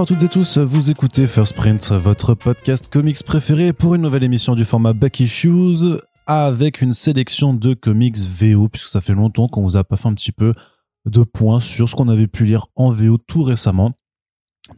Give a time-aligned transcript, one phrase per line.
[0.00, 4.00] Bonjour à toutes et tous, vous écoutez First Print, votre podcast comics préféré pour une
[4.00, 9.12] nouvelle émission du format Back Issues avec une sélection de comics VO, puisque ça fait
[9.12, 10.54] longtemps qu'on vous a pas fait un petit peu
[11.04, 13.92] de points sur ce qu'on avait pu lire en VO tout récemment.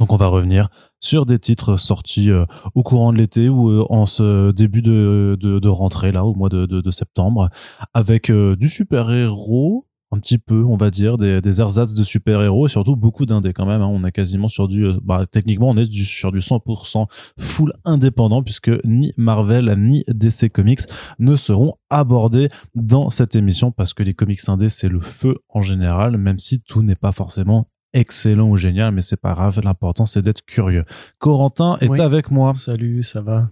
[0.01, 3.87] Donc on va revenir sur des titres sortis euh, au courant de l'été ou euh,
[3.91, 7.49] en ce début de, rentrée là au mois de septembre
[7.95, 12.67] avec euh, du super-héros un petit peu on va dire des, des ersatz de super-héros
[12.67, 13.89] et surtout beaucoup d'indés quand même hein.
[13.91, 17.07] on est quasiment sur du euh, bah, techniquement on est du, sur du 100%
[17.41, 20.81] full indépendant puisque ni Marvel ni DC Comics
[21.19, 25.63] ne seront abordés dans cette émission parce que les comics indés c'est le feu en
[25.63, 29.61] général même si tout n'est pas forcément excellent ou génial, mais c'est pas grave.
[29.63, 30.87] L'important, c'est d'être curieux.
[31.19, 32.01] Corentin est Oui.
[32.01, 32.55] avec moi.
[32.55, 33.51] Salut, ça va?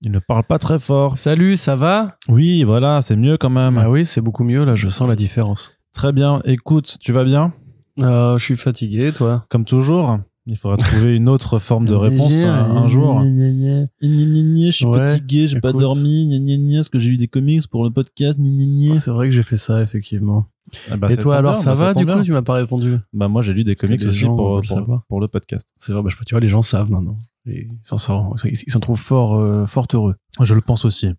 [0.00, 1.16] Il ne parle pas très fort.
[1.18, 2.16] Salut, ça va?
[2.28, 3.78] Oui, voilà, c'est mieux quand même.
[3.78, 5.75] Ah oui, c'est beaucoup mieux, là, je sens la différence.
[5.96, 6.42] Très bien.
[6.44, 7.54] Écoute, tu vas bien?
[8.00, 10.18] Euh, je suis fatigué, toi Comme toujours.
[10.44, 13.22] Il faudra trouver une autre forme de réponse un, jour.
[13.22, 16.76] Je suis fatigué, j'ai pas dormi.
[16.76, 18.94] Est-ce que j'ai eu des comics pour le podcast gna.
[18.94, 20.44] C'est vrai que j'ai fait ça, effectivement.
[20.90, 22.20] Ah bah, Et toi, alors, bien, ça bah, va, du coup bien.
[22.20, 22.98] Tu m'as pas répondu?
[23.14, 25.66] Bah moi j'ai lu des comics aussi pour, le podcast.
[25.78, 27.16] C'est vrai, bah, je- tu vois, les gens savent maintenant.
[27.46, 30.16] Et ils s'en sortent, ils ils s'en trouvent fort, euh, fort heureux.
[30.42, 31.14] Je le pense aussi.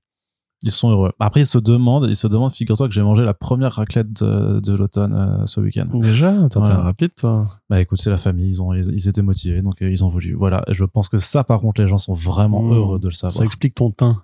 [0.63, 1.11] Ils sont heureux.
[1.19, 4.59] Après, ils se demandent, ils se demandent, figure-toi que j'ai mangé la première raclette de,
[4.59, 5.85] de l'automne euh, ce week-end.
[5.93, 6.33] Déjà?
[6.49, 6.77] T'es Voilà.
[6.81, 7.51] rapide, toi?
[7.69, 10.09] Bah écoute, c'est la famille, ils ont, ils, ils étaient motivés, donc euh, ils ont
[10.09, 10.33] voulu.
[10.33, 12.73] Voilà, je pense que ça, par contre, les gens sont vraiment Mmh.
[12.73, 13.33] heureux de le savoir.
[13.37, 14.23] Ça explique ton teint.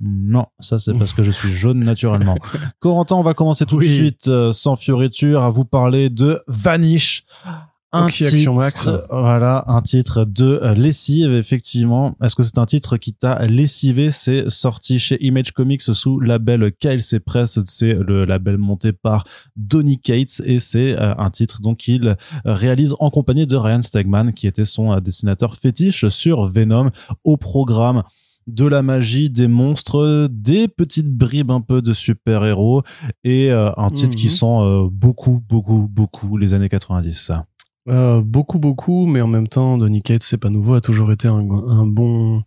[0.00, 2.36] Non, ça c'est parce que je suis jaune naturellement.
[2.78, 7.24] Corentin, on va commencer tout de suite, euh, sans fioriture, à vous parler de Vanish.
[7.90, 8.86] Un Oxy titre, Max.
[9.10, 12.16] voilà, un titre de euh, lessive, effectivement.
[12.22, 14.10] Est-ce que c'est un titre qui t'a lessivé?
[14.10, 17.58] C'est sorti chez Image Comics sous label KLC Press.
[17.66, 19.24] C'est le label monté par
[19.56, 24.32] Donny Cates et c'est euh, un titre donc qu'il réalise en compagnie de Ryan Stegman,
[24.34, 26.90] qui était son euh, dessinateur fétiche sur Venom
[27.24, 28.02] au programme
[28.48, 32.82] de la magie, des monstres, des petites bribes un peu de super-héros
[33.24, 34.30] et euh, un titre qui Mhm.
[34.32, 37.32] sent euh, beaucoup, beaucoup, beaucoup les années 90.
[37.88, 41.26] Euh, beaucoup, beaucoup, mais en même temps, Donny Cates, c'est pas nouveau, a toujours été
[41.28, 42.42] un, un bon,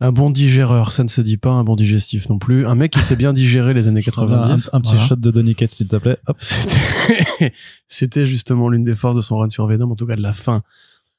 [0.00, 0.92] un bon digéreur.
[0.92, 2.66] Ça ne se dit pas un bon digestif non plus.
[2.66, 4.70] Un mec qui sait bien digérer les années 90.
[4.72, 5.06] Un, un petit Voilà.
[5.08, 6.18] shot de Donny Cates, s'il te plaît.
[6.26, 6.36] Hop.
[6.40, 7.52] C'était,
[7.88, 10.32] c'était justement l'une des forces de son run sur Venom, en tout cas de la
[10.32, 10.62] fin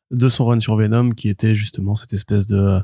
[0.09, 2.79] de son run sur Venom, qui était justement cette espèce de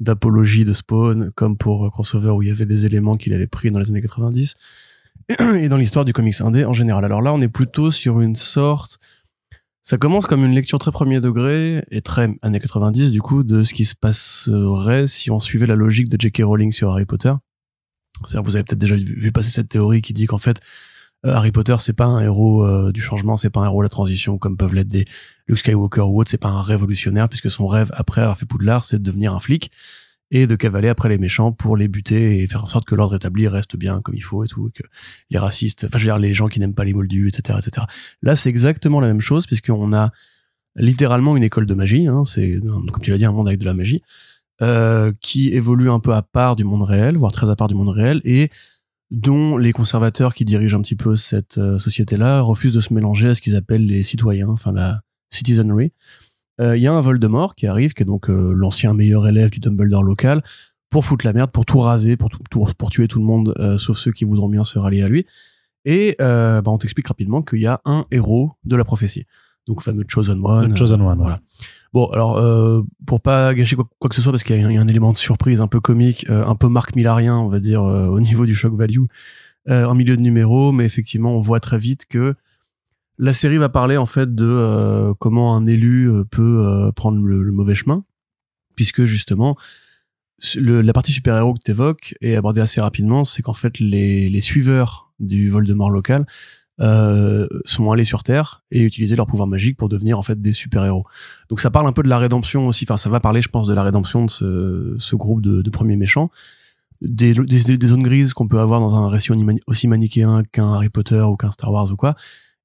[0.00, 3.72] d'apologie de Spawn, comme pour Crossover où il y avait des éléments qu'il avait pris
[3.72, 4.54] dans les années 90,
[5.58, 7.04] et dans l'histoire du comics indé en général.
[7.04, 8.98] Alors là, on est plutôt sur une sorte,
[9.88, 13.64] ça commence comme une lecture très premier degré et très années 90 du coup de
[13.64, 16.42] ce qui se passerait si on suivait la logique de J.K.
[16.42, 17.32] Rowling sur Harry Potter.
[18.22, 20.60] C'est-à-dire, vous avez peut-être déjà vu, passer cette théorie qui dit qu'en fait,
[21.24, 23.86] euh, Harry Potter, c'est pas un héros euh, du changement, c'est pas un héros de
[23.86, 25.06] la transition comme peuvent l'être des
[25.46, 28.84] Luke Skywalker ou autre, c'est pas un révolutionnaire puisque son rêve après avoir fait Poudlard,
[28.84, 29.70] c'est de devenir un flic
[30.30, 33.16] et de cavaler après les méchants pour les buter et faire en sorte que l'ordre
[33.16, 34.82] établi reste bien comme il faut et tout, que
[35.30, 37.86] les racistes, enfin je veux dire les gens qui n'aiment pas les moldus, etc., etc.
[38.22, 40.12] Là, c'est exactement la même chose puisqu'on a
[40.76, 43.64] littéralement une école de magie, hein, c'est comme tu l'as dit un monde avec de
[43.64, 44.02] la magie,
[44.60, 47.74] euh, qui évolue un peu à part du monde réel, voire très à part du
[47.74, 48.50] monde réel et
[49.10, 53.30] dont les conservateurs qui dirigent un petit peu cette euh, société-là refusent de se mélanger
[53.30, 55.00] à ce qu'ils appellent les citoyens, enfin la
[55.30, 55.92] citizenry.
[56.60, 59.50] Euh, Il y a un Voldemort qui arrive, qui est donc euh, l'ancien meilleur élève
[59.50, 60.42] du Dumbledore local,
[60.90, 62.38] pour foutre la merde, pour tout raser, pour, tout,
[62.78, 65.26] pour tuer tout le monde, euh, sauf ceux qui voudront bien se rallier à lui.
[65.84, 69.24] Et euh, bah, on t'explique rapidement qu'il y a un héros de la prophétie.
[69.66, 70.72] Donc le fameux Chosen One.
[70.72, 71.40] The Chosen One, voilà.
[71.92, 74.66] Bon, alors, euh, pour pas gâcher quoi, quoi que ce soit, parce qu'il y, a
[74.66, 76.96] un- il y a un élément de surprise un peu comique, euh, un peu Marc
[76.96, 79.04] Millarien, on va dire, euh, au niveau du shock value,
[79.68, 82.34] euh, en milieu de numéro, mais effectivement, on voit très vite que
[83.18, 87.20] la série va parler en fait de euh, comment un élu euh, peut euh, prendre
[87.22, 88.04] le, le mauvais chemin,
[88.76, 89.56] puisque justement,
[90.54, 94.28] le- la partie super-héros que tu évoques est abordée assez rapidement, c'est qu'en fait, les,
[94.30, 96.26] les suiveurs du Voldemort local
[96.80, 100.52] euh, sont allés sur Terre et utiliser leur pouvoir magique pour devenir en fait des
[100.52, 101.04] super-héros.
[101.48, 103.66] Donc ça parle un peu de la rédemption aussi, enfin ça va parler je pense
[103.66, 106.30] de la rédemption de ce, ce groupe de, de premiers méchants,
[107.00, 109.32] des, des, des zones grises qu'on peut avoir dans un récit
[109.66, 112.14] aussi manichéen qu'un Harry Potter ou qu'un Star Wars ou quoi,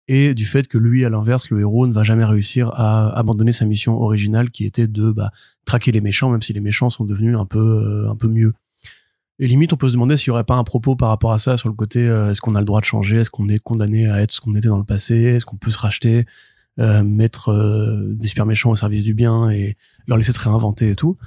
[0.07, 3.51] et du fait que lui à l'inverse le héros ne va jamais réussir à abandonner
[3.51, 5.31] sa mission originale qui était de bah,
[5.65, 8.53] traquer les méchants même si les méchants sont devenus un peu euh, un peu mieux.
[9.39, 11.39] Et limite, on peut se demander s'il y aurait pas un propos par rapport à
[11.39, 13.59] ça sur le côté euh, est-ce qu'on a le droit de changer, est-ce qu'on est
[13.59, 16.25] condamné à être ce qu'on était dans le passé, est-ce qu'on peut se racheter,
[16.79, 17.51] euh, mettre
[18.13, 19.75] des super méchants au service du bien et
[20.07, 21.17] leur laisser se réinventer et tout.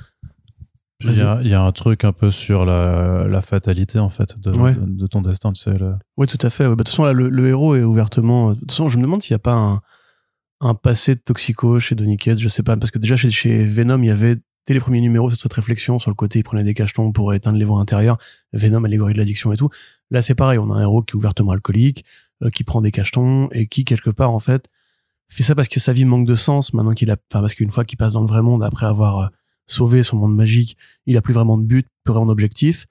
[1.01, 4.51] Il y, y a un truc un peu sur la, la fatalité, en fait, de,
[4.59, 4.75] Ouais.
[4.75, 5.77] de, de ton destin, tu sais.
[5.77, 6.65] le- Oui, tout à fait.
[6.65, 6.71] ouais.
[6.71, 8.55] Bah, de toute façon, là, le, le héros est ouvertement.
[8.55, 9.81] De toute façon, je me demande s'il n'y a pas un,
[10.63, 13.65] un passé de toxico chez Donny Cates, je sais pas, parce que déjà chez, chez
[13.65, 16.65] Venom, il y avait dès les premiers numéros cette réflexion sur le côté, il prenait
[16.65, 18.17] des cachetons pour éteindre les voies intérieures,
[18.55, 19.69] Venom, allégorie de l'addiction et tout.
[20.11, 22.05] Là, c'est pareil, on a un héros qui est ouvertement alcoolique,
[22.43, 24.69] euh, qui prend des cachetons et qui quelque part en fait
[25.29, 27.71] fait ça parce que sa vie manque de sens maintenant qu'il a, enfin parce qu'une
[27.71, 29.27] fois qu'il passe dans le vrai monde après avoir euh,
[29.67, 30.77] sauvé son monde magique,
[31.07, 32.87] il a plus vraiment de but, plus vraiment d'objectif.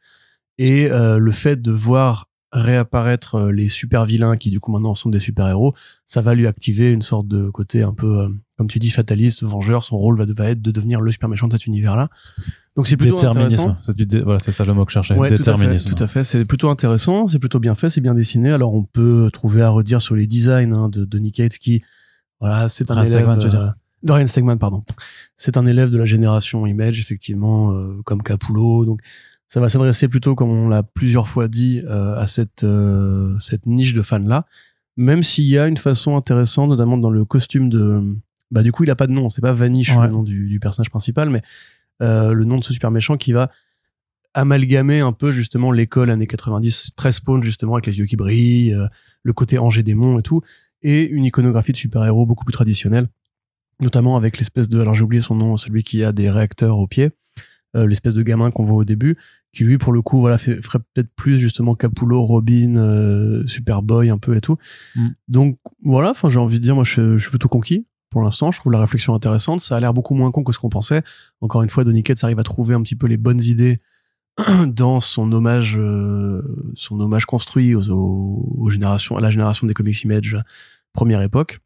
[0.58, 4.96] Et euh, le fait de voir réapparaître euh, les super vilains qui du coup maintenant
[4.96, 5.74] sont des super héros,
[6.06, 9.44] ça va lui activer une sorte de côté un peu, euh, comme tu dis, fataliste,
[9.44, 9.84] vengeur.
[9.84, 12.10] Son rôle va, va être de devenir le super méchant de cet univers-là.
[12.78, 13.76] Donc c'est plutôt déterminisme.
[13.84, 15.16] C'est dé- voilà, c'est ça le mot que je cherchais.
[15.18, 15.94] Ouais, déterminisme.
[15.94, 16.24] tout à fait.
[16.24, 18.52] C'est plutôt intéressant, c'est plutôt bien fait, c'est bien dessiné.
[18.52, 21.84] Alors on peut trouver à redire sur les designs hein, de Donny Cates qui,
[22.40, 23.56] voilà, c'est un Ryan élève.
[23.56, 23.68] Euh,
[24.06, 24.84] Dorian Stegman, pardon.
[25.36, 28.86] C'est un élève de la génération Image, effectivement, euh, comme Capullo.
[28.86, 29.02] Donc
[29.48, 33.66] ça va s'adresser plutôt, comme on l'a plusieurs fois dit, euh, à cette euh, cette
[33.66, 34.46] niche de fans là.
[34.96, 38.02] Même s'il y a une façon intéressante, notamment dans le costume de,
[38.52, 40.06] bah du coup il a pas de nom, c'est pas Vanish Ouais.
[40.06, 41.42] le nom du, du personnage principal, mais
[42.00, 43.50] le nom de ce super méchant qui va
[44.34, 48.78] amalgamer un peu justement l'école années 90 très spawn justement avec les yeux qui brillent
[49.24, 50.42] le côté Angers démon et tout
[50.82, 53.10] et une iconographie de super-héros beaucoup plus traditionnelle
[53.82, 56.88] notamment avec l'espèce de alors j'ai oublié son nom celui qui a des réacteurs au
[56.88, 57.12] pied
[57.76, 59.18] euh, l'espèce de gamin qu'on voit au début
[59.54, 64.10] qui lui pour le coup voilà fait, ferait peut-être plus justement Capullo Robin euh, Superboy
[64.10, 64.58] un peu et tout.
[64.96, 65.08] Mm.
[65.28, 68.50] donc voilà enfin j'ai envie de dire moi je, je suis plutôt conquis pour l'instant.
[68.50, 69.60] Je trouve la réflexion intéressante.
[69.60, 71.04] Ça a l'air beaucoup moins con que ce qu'on pensait.
[71.42, 73.82] Encore une fois Donny Cates arrive à trouver un petit peu les bonnes idées
[74.68, 76.42] dans son hommage euh,
[76.76, 80.38] son hommage construit aux, aux, aux générations à la génération des comics image
[80.94, 81.60] première époque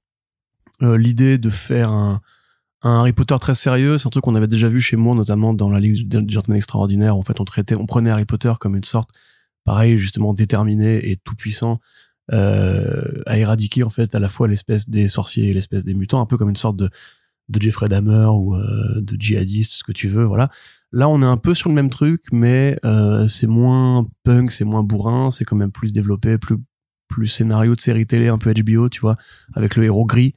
[0.82, 2.22] Euh, l'idée de faire un,
[2.84, 5.54] un Harry Potter très sérieux c'est un truc qu'on avait déjà vu chez moi notamment
[5.54, 8.76] dans la ligue du Gentleman extraordinaire en fait on traitait on prenait Harry Potter comme
[8.76, 9.10] une sorte
[9.66, 11.80] pareil justement déterminé et tout puissant
[12.32, 16.22] euh, à éradiquer en fait à la fois l'espèce des sorciers et l'espèce des mutants
[16.22, 16.90] un peu comme une sorte de
[17.50, 20.50] de Jeffrey Dahmer ou euh, de djihadiste ce que tu veux voilà.
[20.92, 24.66] Là, on est un peu sur le même truc, mais euh, c'est moins punk, c'est
[24.66, 26.58] moins bourrin, c'est quand même plus développé, plus
[27.08, 29.18] plus scénario de série télé, un peu HBO, tu vois,
[29.56, 30.36] avec le héros gris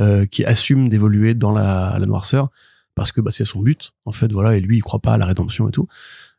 [0.00, 2.50] euh, qui assume d'évoluer dans la, la noirceur
[2.94, 5.18] parce que bah, c'est son but, en fait, voilà, et lui, il croit pas à
[5.18, 5.88] la rédemption et tout.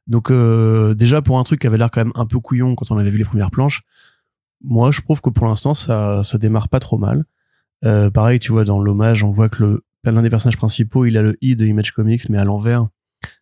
[0.08, 2.92] Donc euh, déjà pour un truc qui avait l'air quand même un peu couillon quand
[2.92, 3.84] on avait vu les premières planches,
[4.62, 7.26] moi je trouve que pour l'instant ça ça démarre pas trop mal.
[7.86, 11.18] Euh, pareil, tu vois, dans l'hommage, on voit que le l'un des personnages principaux, il
[11.18, 12.88] a le i de Image Comics, mais à l'envers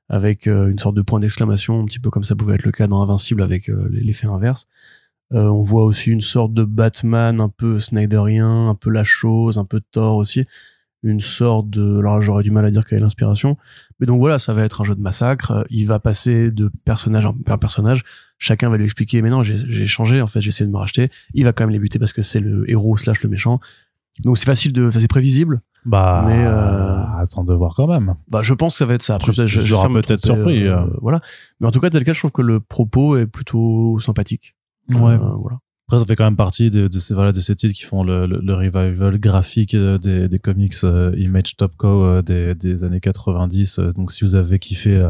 [0.09, 2.71] avec euh, une sorte de point d'exclamation, un petit peu comme ça pouvait être le
[2.71, 4.67] cas dans Invincible avec euh, l'effet inverse.
[5.33, 9.57] Euh, on voit aussi une sorte de Batman un peu Snyderien, un peu la chose,
[9.57, 10.45] un peu Thor aussi.
[11.03, 11.97] Une sorte de...
[11.99, 13.57] Alors j'aurais du mal à dire quelle est l'inspiration.
[13.99, 15.51] Mais donc voilà, ça va être un jeu de massacre.
[15.51, 18.03] Euh, Il va passer de personnage en per- personnage.
[18.37, 21.09] Chacun va lui expliquer, mais non, j'ai changé, en fait, j'ai essayé de me racheter.
[21.33, 23.59] Il va quand même les buter parce que c'est le héros slash le méchant.
[24.23, 24.87] Donc c'est facile de...
[24.87, 25.61] enfin, c'est prévisible.
[25.85, 28.15] Bah, Mais, euh, attends de voir quand même.
[28.29, 29.15] Bah, je pense que ça va être ça.
[29.15, 30.97] Après, me peut-être surpris, euh, euh.
[31.01, 31.21] voilà.
[31.59, 34.55] Mais en tout cas, tel cas, je trouve que le propos est plutôt sympathique.
[34.89, 35.13] Ouais.
[35.13, 35.59] Euh, voilà.
[35.88, 38.03] Après, ça fait quand même partie de, de ces voilà de ces titres qui font
[38.03, 42.83] le, le, le revival graphique euh, des, des comics euh, Image Topco euh, des, des
[42.85, 43.79] années 90.
[43.79, 45.09] euh, Donc, si vous avez kiffé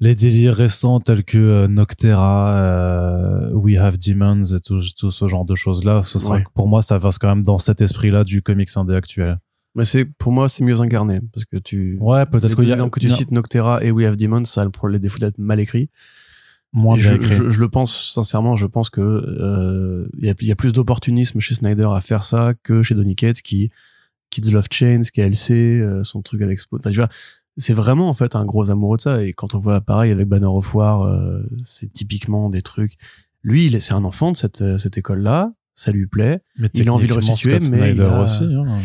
[0.00, 5.26] les délires récents tels que euh, Noctera, euh, We Have Demons et tout, tout ce
[5.26, 6.44] genre de choses là, ce sera Ouais.
[6.54, 9.38] pour moi ça va quand même dans cet esprit là du comics indé actuel.
[9.74, 11.20] Mais c'est, pour moi, c'est mieux incarné.
[11.32, 14.62] Parce que tu, Ouais, peut-être exemples que tu cites, Noctera et We Have Demons, ça
[14.62, 15.88] a le pro- les défauts d'être mal écrit.
[16.72, 20.52] Moins je, je, je le pense, sincèrement, je pense que, euh, il y a, y
[20.52, 23.70] a plus d'opportunisme chez Snyder à faire ça que chez Donny Cates qui,
[24.30, 26.80] Kids Love Chains, KLC, euh, son truc avec Spawn.
[26.80, 27.08] Enfin, tu vois,
[27.56, 29.24] c'est vraiment, en fait, un gros amoureux de ça.
[29.24, 32.98] Et quand on voit pareil avec Banner of War, euh, c'est typiquement des trucs.
[33.42, 35.52] Lui, c'est un enfant de cette, euh, cette école-là.
[35.74, 36.40] Ça lui plaît.
[36.58, 38.44] Mais il a envie de le restituer, Scott mais il a- aussi.
[38.44, 38.80] Hein.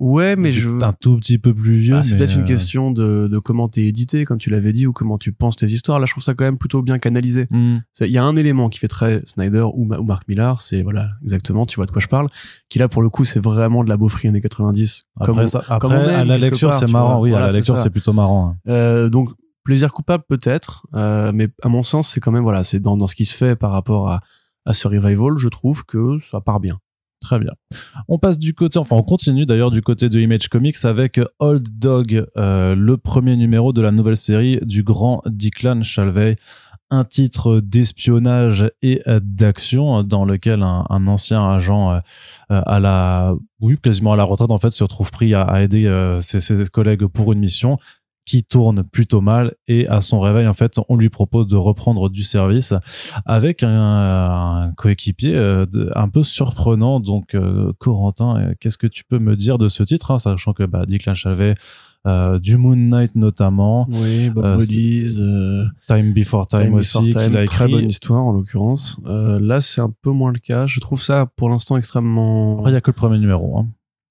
[0.00, 1.94] Ouais, mais je, un tout petit peu plus vieux.
[1.96, 4.86] Ah, c'est peut-être une euh, question de, de comment t'es édité, comme tu l'avais dit,
[4.86, 6.00] ou comment tu penses tes histoires.
[6.00, 7.46] Là, je trouve ça quand même plutôt bien canalisé.
[7.50, 7.78] hmm.
[8.00, 10.82] Il y a un élément qui fait très Snyder ou, Ma- ou Mark Millar, c'est
[10.82, 12.28] voilà, exactement, tu vois de quoi je parle,
[12.70, 15.04] qui là pour le coup c'est vraiment de la beaufrerie années 90.
[15.16, 17.08] Après, comme ça, après aime à la lecture, c'est marrant.
[17.16, 17.20] vois.
[17.20, 18.48] Oui, Voilà, à la lecture, c'est plutôt marrant.
[18.66, 18.70] hein.
[18.72, 19.28] Euh, donc
[19.64, 23.06] plaisir coupable peut-être, euh, mais à mon sens c'est quand même voilà, c'est dans, dans
[23.06, 24.20] ce qui se fait par rapport à,
[24.64, 26.78] à ce revival, je trouve que ça part bien.
[27.20, 27.52] Très bien.
[28.08, 31.68] On passe du côté, enfin on continue d'ailleurs du côté de Image Comics avec Old
[31.78, 36.38] Dog, euh, le premier numéro de la nouvelle série du grand Declan Shalvey,
[36.88, 42.00] un titre d'espionnage et euh, d'action dans lequel un, ancien agent euh,
[42.48, 46.40] à la, oui quasiment à la retraite en fait se retrouve pris à, aider ses
[46.72, 47.78] collègues pour une mission
[48.30, 52.08] qui tourne plutôt mal et à son réveil en fait on lui propose de reprendre
[52.08, 52.74] du service
[53.26, 57.00] avec un, coéquipier euh, un peu surprenant.
[57.00, 60.52] Donc euh, Corentin euh, qu'est-ce que tu peux me dire de ce titre hein, sachant
[60.52, 61.54] que bah, Declan Chalvet
[62.40, 65.18] du Moon Knight notamment oui Bob Bodies
[65.88, 67.46] Time Before Time, aussi qu'il a écrit.
[67.46, 68.96] très bonne histoire en l'occurrence.
[69.04, 70.68] Là c'est un peu moins le cas.
[70.68, 73.66] Je trouve ça pour l'instant extrêmement il y a que le premier numéro hein.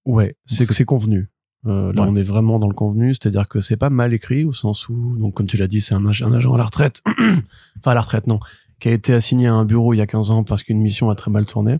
[0.05, 1.29] ouais c'est convenu
[1.67, 4.53] euh, là, on est vraiment dans le convenu, c'est-à-dire que c'est pas mal écrit au
[4.53, 7.01] sens où, donc comme tu l'as dit, c'est un, un, agent à la retraite,
[7.77, 8.39] enfin à la retraite non,
[8.79, 11.09] qui a été assigné à un bureau il y a 15 ans parce qu'une mission
[11.09, 11.79] a très mal tourné,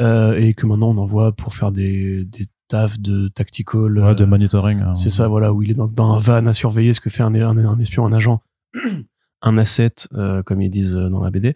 [0.00, 4.24] euh, et que maintenant on envoie pour faire des, des tafs de tactical, ouais, de
[4.24, 4.80] monitoring.
[4.80, 4.94] Hein.
[4.94, 7.22] C'est ça, voilà, où il est dans, dans, un van à surveiller ce que fait
[7.22, 8.40] un, un, un espion, un agent,
[9.42, 11.54] un asset, euh, comme ils disent dans la BD.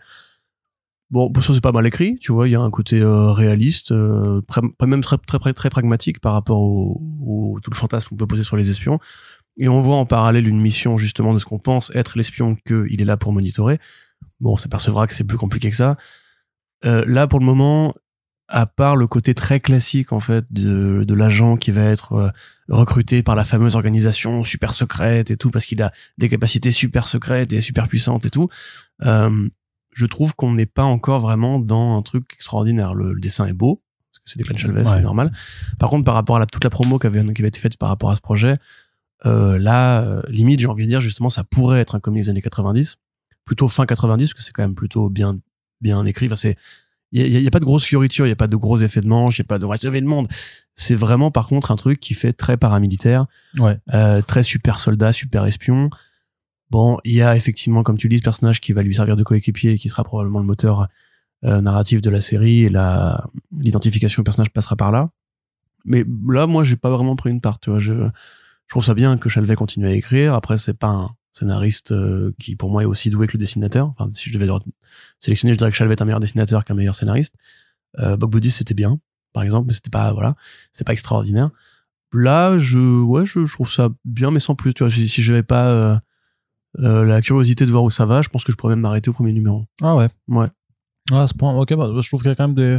[1.11, 3.33] Bon, pour ça c'est pas mal écrit, tu vois, il y a un côté euh,
[3.33, 4.43] réaliste, euh,
[4.83, 8.43] même très, très très pragmatique par rapport au, au, tout le fantasme qu'on peut poser
[8.43, 9.01] sur les espions.
[9.57, 13.01] Et on voit en parallèle une mission justement de ce qu'on pense être l'espion qu'il
[13.01, 13.81] est là pour monitorer.
[14.41, 15.97] Bon, on s'apercevra que c'est plus compliqué que ça.
[16.85, 17.95] Euh, là, pour le moment,
[18.49, 22.31] à part le côté très classique en fait de, de l'agent qui va être euh,
[22.69, 27.07] recruté par la fameuse organisation super secrète et tout parce qu'il a des capacités super
[27.07, 28.49] secrètes et super puissantes et tout,
[29.05, 29.49] euh,
[29.99, 32.95] je trouve qu'on n'est pas encore vraiment dans un truc extraordinaire.
[32.95, 35.33] Le, dessin est beau, parce que c'est des Clan Chalves, c'est normal.
[35.81, 37.77] Par contre, par rapport à la, toute la promo qui avait, qui avait été faite
[37.77, 38.59] par rapport à ce projet,
[39.27, 42.29] euh, là, euh, limite, j'ai envie de dire, justement, ça pourrait être un comics des
[42.29, 42.99] années 90,
[43.45, 45.41] plutôt fin 90, parce que c'est quand même plutôt bien,
[45.81, 46.27] bien écrit.
[46.27, 46.57] Enfin, c'est,
[47.11, 49.09] il y, a, pas de grosse fioriture, il y a pas de gros effets de
[49.09, 50.29] manche, il y a pas de sauver le monde.
[50.77, 53.27] C'est vraiment, par contre, un truc qui fait très paramilitaire,
[53.59, 53.79] ouais.
[53.95, 55.91] euh, très super soldat, super espion.
[56.71, 59.23] Bon, il y a effectivement, comme tu dis, ce personnage qui va lui servir de
[59.23, 60.89] coéquipier et qui sera probablement le moteur
[61.45, 65.11] euh, narratif de la série et la l'identification du personnage passera par là.
[65.85, 67.59] Mais là, moi, j'ai pas vraiment pris une part.
[67.61, 70.35] Tu vois, je, je trouve ça bien que Chalvet continue à écrire.
[70.35, 73.89] Après, c'est pas un scénariste euh, qui, pour moi, est aussi doué que le dessinateur.
[73.89, 74.53] Enfin, si je devais
[75.21, 77.35] sélectionner, je dirais que Chalvet est un meilleur dessinateur qu'un meilleur scénariste.
[77.99, 78.99] Euh, Bob Buddy, c'était bien,
[79.33, 80.35] par exemple, mais c'était pas voilà,
[80.73, 81.51] c'était pas extraordinaire.
[82.13, 84.75] Là, je ouais, je, je, trouve ça bien, mais sans plus.
[84.75, 86.03] Tu vois, si, si je vais pas
[86.79, 89.11] euh, la curiosité de voir où ça va, je pense que je pourrais même m'arrêter
[89.11, 89.65] au premier numéro.
[89.83, 90.09] Ah ouais.
[90.29, 90.47] Ouais.
[91.11, 92.79] Ah, à ce point, ok, bah, je trouve qu'il y a quand même des.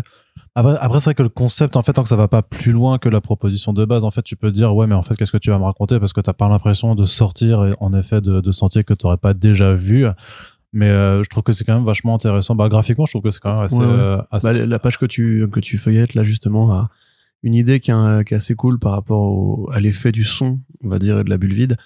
[0.53, 2.72] Après, après c'est vrai que le concept, en fait, tant que ça va pas plus
[2.72, 5.15] loin que la proposition de base, en fait, tu peux dire, ouais, mais en fait,
[5.15, 6.00] qu'est-ce que tu vas me raconter?
[6.00, 9.34] Parce que t'as pas l'impression de sortir, en effet, de, de sentiers que t'aurais pas
[9.34, 10.05] déjà vu.
[10.72, 12.53] Mais euh, je trouve que c'est quand même vachement intéressant.
[12.53, 13.79] Bah, graphiquement, je trouve que c'est quand même assez.
[13.81, 16.89] Euh, bah, la page que tu, que tu feuillettes, là, justement, a
[17.41, 20.60] une idée qui est, qui est assez cool par rapport au, à l'effet du son,
[20.84, 21.77] on va dire, et de la bulle vide.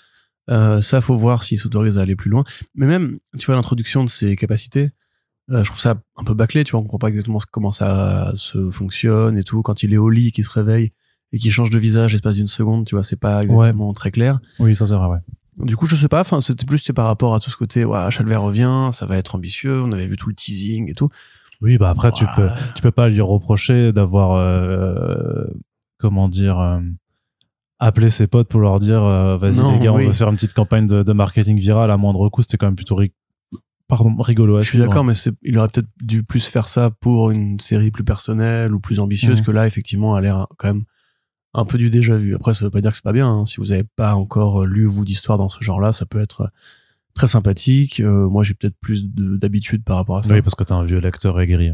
[0.49, 2.43] Euh, ça, faut voir s'il s'autorise à aller plus loin.
[2.75, 4.91] Mais même, tu vois, l'introduction de ses capacités,
[5.49, 8.31] euh, je trouve ça un peu bâclé, tu vois, on comprend pas exactement comment ça
[8.33, 9.61] se fonctionne et tout.
[9.61, 10.91] Quand il est au lit, qu'il se réveille
[11.31, 14.39] et qu'il change de visage l'espace d'une seconde, tu vois, c'est pas exactement très clair.
[14.59, 15.19] Oui, ça c'est vrai, ouais.
[15.57, 18.09] Du coup, je sais pas, enfin, c'était plus par rapport à tout ce côté, ouais,
[18.09, 21.09] Chalver revient, ça va être ambitieux, on avait vu tout le teasing et tout.
[21.61, 25.45] Oui, bah après, tu peux, tu peux pas lui reprocher d'avoir, euh,
[25.97, 26.79] comment dire, euh,
[27.79, 30.53] appeler ses potes pour leur dire euh, vas-y les gars on veut faire une petite
[30.53, 31.91] campagne de, de marketing viral.
[31.91, 32.99] À moindre coût c'était quand même plutôt
[33.87, 35.13] Pardon, rigolo je suis d'accord mais
[35.43, 39.39] il aurait peut-être dû plus faire ça pour une série plus personnelle ou plus ambitieuse
[39.39, 39.45] mhm.
[39.45, 40.83] que là effectivement a l'air quand même
[41.53, 42.33] un peu du déjà vu.
[42.35, 43.45] Après ça veut pas dire que c'est pas bien hein.
[43.45, 46.49] si vous avez pas encore lu vous d'histoire dans ce genre là ça peut être
[47.13, 47.99] très sympathique.
[47.99, 50.33] Euh, moi j'ai peut-être plus d'habitude par rapport à ça.
[50.33, 51.71] Oui parce que t'es un vieux lecteur aigri.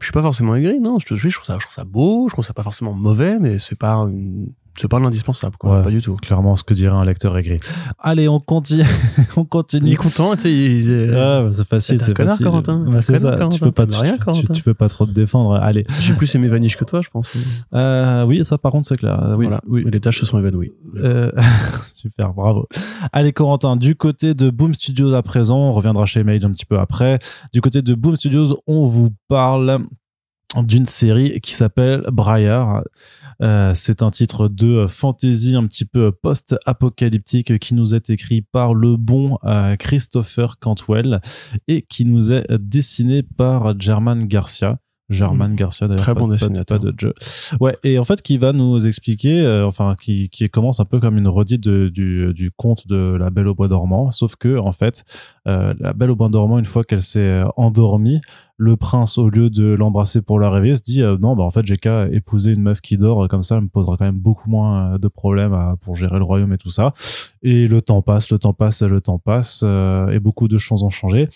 [0.00, 2.26] Je suis pas forcément aigri non je te je trouve ça je trouve ça beau
[2.28, 5.82] je trouve ça pas forcément mauvais mais c'est pas une c'est pas l'indispensable, quoi.
[5.82, 6.16] pas du tout.
[6.16, 7.58] Clairement, ce que dirait un lecteur aigri.
[7.98, 8.84] Allez, on continue.
[9.36, 9.88] on continue.
[9.88, 10.52] Il est content, tu sais.
[10.52, 11.14] Il...
[11.14, 12.46] Ah, bah, c'est facile, c'est facile.
[12.46, 12.86] Corentin.
[12.88, 13.38] Bah, c'est ça.
[13.50, 15.54] Tu peux pas, te, rien, tu, tu, peux pas trop te défendre.
[15.54, 15.84] Allez.
[16.00, 17.36] J'ai plus aimé Vanish que toi, je pense.
[17.74, 19.34] Euh, oui, ça, par contre, c'est clair.
[19.36, 19.60] Oui, voilà.
[19.68, 19.84] oui.
[19.90, 20.72] Les tâches se sont évanouies.
[20.96, 21.30] Euh,
[21.94, 22.66] super, bravo.
[23.12, 26.66] Allez, Corentin, du côté de Boom Studios à présent, on reviendra chez Mage un petit
[26.66, 27.18] peu après.
[27.52, 29.80] Du côté de Boom Studios, on vous parle
[30.56, 32.82] d'une série qui s'appelle Briar.
[33.42, 38.74] Euh, c'est un titre de fantasy un petit peu post-apocalyptique qui nous est écrit par
[38.74, 41.20] le bon euh, Christopher Cantwell
[41.68, 44.78] et qui nous est dessiné par German Garcia.
[45.10, 45.56] German mmh.
[45.56, 46.02] Garcia d'ailleurs.
[46.02, 46.78] Très bon dessinateur.
[46.78, 47.12] de jeu.
[47.60, 51.00] Ouais, et en fait, qui va nous expliquer, euh, enfin, qui, qui commence un peu
[51.00, 54.72] comme une redite du, du conte de La Belle au Bois dormant, sauf que, en
[54.72, 55.04] fait,
[55.48, 58.20] euh, La Belle au Bois dormant, une fois qu'elle s'est endormie,
[58.62, 61.50] le prince, au lieu de l'embrasser pour la réveiller, se dit euh, non, bah en
[61.50, 64.18] fait, j'ai qu'à épouser une meuf qui dort, comme ça, elle me posera quand même
[64.18, 66.92] beaucoup moins de problèmes pour gérer le royaume et tout ça.
[67.42, 70.90] Et le temps passe, le temps passe, le temps passe, et beaucoup de choses ont
[70.90, 71.28] changé.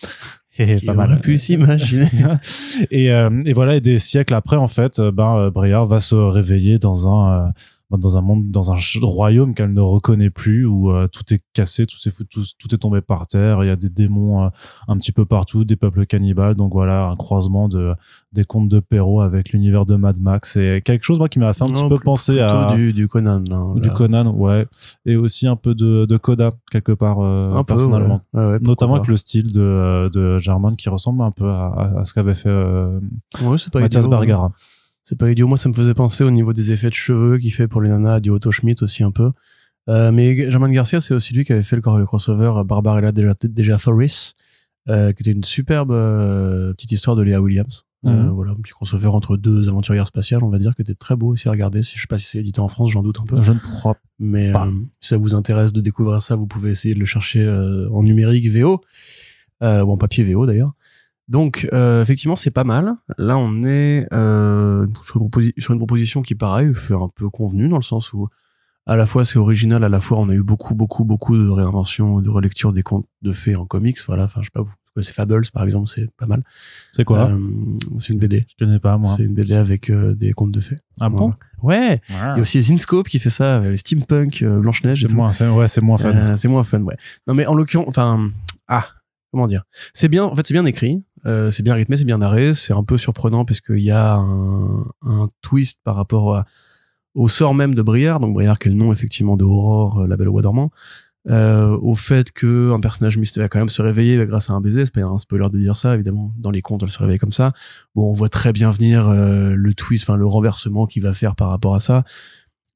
[0.59, 1.21] Et pas mal.
[1.21, 2.07] pu s'imaginer.
[2.91, 5.99] et, euh, et voilà, et des siècles après, en fait, euh, ben, euh, Briard va
[5.99, 7.53] se réveiller dans un,
[7.91, 11.87] dans un monde, dans un royaume qu'elle ne reconnaît plus, où euh, tout est cassé,
[11.87, 13.63] tout, est fou- tout, tout est tombé par terre.
[13.63, 14.49] Il y a des démons euh,
[14.89, 16.55] un petit peu partout, des peuples cannibales.
[16.57, 17.95] Donc voilà, un croisement de
[18.33, 20.55] des contes de Perrault avec l'univers de Mad Max.
[20.55, 23.07] C'est quelque chose moi qui m'a fait un petit Non, peu penser à du, du
[23.07, 23.43] Conan.
[23.49, 23.95] là, du là.
[23.95, 24.67] Conan, ouais,
[25.07, 28.23] et aussi un peu de, de Coda quelque part euh, Un peu, personnellement.
[28.33, 28.41] ouais.
[28.41, 31.67] Ouais, ouais, pourquoi Notamment avec le style de, de German qui ressemble un peu à,
[31.99, 32.51] à- ce qu'avait fait
[33.75, 34.09] Mathias hein.
[34.09, 34.53] Bergara.
[35.05, 35.47] C'est pas idiot.
[35.47, 37.91] Moi, ça me faisait penser au niveau des effets de cheveux qu'il fait pour les
[37.91, 39.31] nanas du Otto Schmidt aussi un peu.
[39.91, 43.13] Euh, mais German Garcia, c'est aussi lui qui avait fait le, le crossover euh, Barbarella
[43.13, 44.35] Deja, Deja Thoris,
[44.89, 47.85] euh, qui était une superbe euh, petite histoire de Léa Williams.
[48.07, 48.29] Euh, Mhm.
[48.31, 51.29] voilà, un petit crossover entre deux aventurières spatiales, on va dire, qui était très beau
[51.29, 51.83] aussi à regarder.
[51.83, 53.41] Si, je sais pas si c'est édité en France, j'en doute un peu.
[53.41, 54.67] Je ne crois Mais Pas.
[54.67, 57.89] euh, si ça vous intéresse de découvrir ça, vous pouvez essayer de le chercher euh,
[57.91, 58.83] en numérique VO,
[59.63, 60.73] euh, ou en papier VO d'ailleurs.
[61.29, 62.95] Donc, euh, effectivement, c'est pas mal.
[63.19, 67.31] Là, on est euh, sur, une proposi- sur une proposition qui, pareil, fait un peu
[67.31, 68.29] convenu, dans le sens où,
[68.87, 71.49] à la fois, c'est original, à la fois, on a eu beaucoup, beaucoup, beaucoup de
[71.49, 73.97] réinventions, de relectures des contes de fées en comics.
[74.07, 74.65] Voilà, enfin, je sais pas,
[74.95, 76.43] connaissez Fables, par exemple, c'est pas mal.
[76.93, 77.31] C'est quoi?
[77.31, 77.39] Euh,
[77.99, 78.45] c'est une BD.
[78.47, 79.15] Je connais pas moi.
[79.17, 80.77] C'est une BD avec euh, des contes de fées.
[81.01, 81.33] Ah bon?
[81.63, 82.03] Ouais.
[82.11, 85.03] Il y a aussi Zinscope qui fait ça, les steampunk, Blanche-Neige.
[85.03, 86.13] et C'est moins, c'est- ouais, c'est moins fun.
[86.37, 86.97] C'est moins fun, ouais.
[87.27, 88.31] Non, mais en l'occurrence, enfin,
[88.69, 88.85] ah,
[89.33, 89.65] comment dire?
[89.95, 92.73] C'est bien, en fait, c'est bien écrit, euh, c'est bien rythmé, c'est bien narré, c'est
[92.73, 96.45] un peu surprenant parce qu'il y a un, un twist par rapport à-
[97.15, 100.07] au sort même de Briard, donc Briard qui est le nom effectivement de Aurore, euh,
[100.07, 100.71] la Belle au Bois dormant,
[101.31, 104.61] euh, au fait que un personnage mystérieux va quand même se réveiller grâce à un
[104.61, 107.19] baiser, c'est pas un spoiler de dire ça, évidemment, dans les contes, elle se réveille
[107.19, 107.53] comme ça.
[107.95, 111.35] Bon, on voit très bien venir euh, le twist, enfin le renversement qu'il va faire
[111.37, 112.05] par rapport à ça.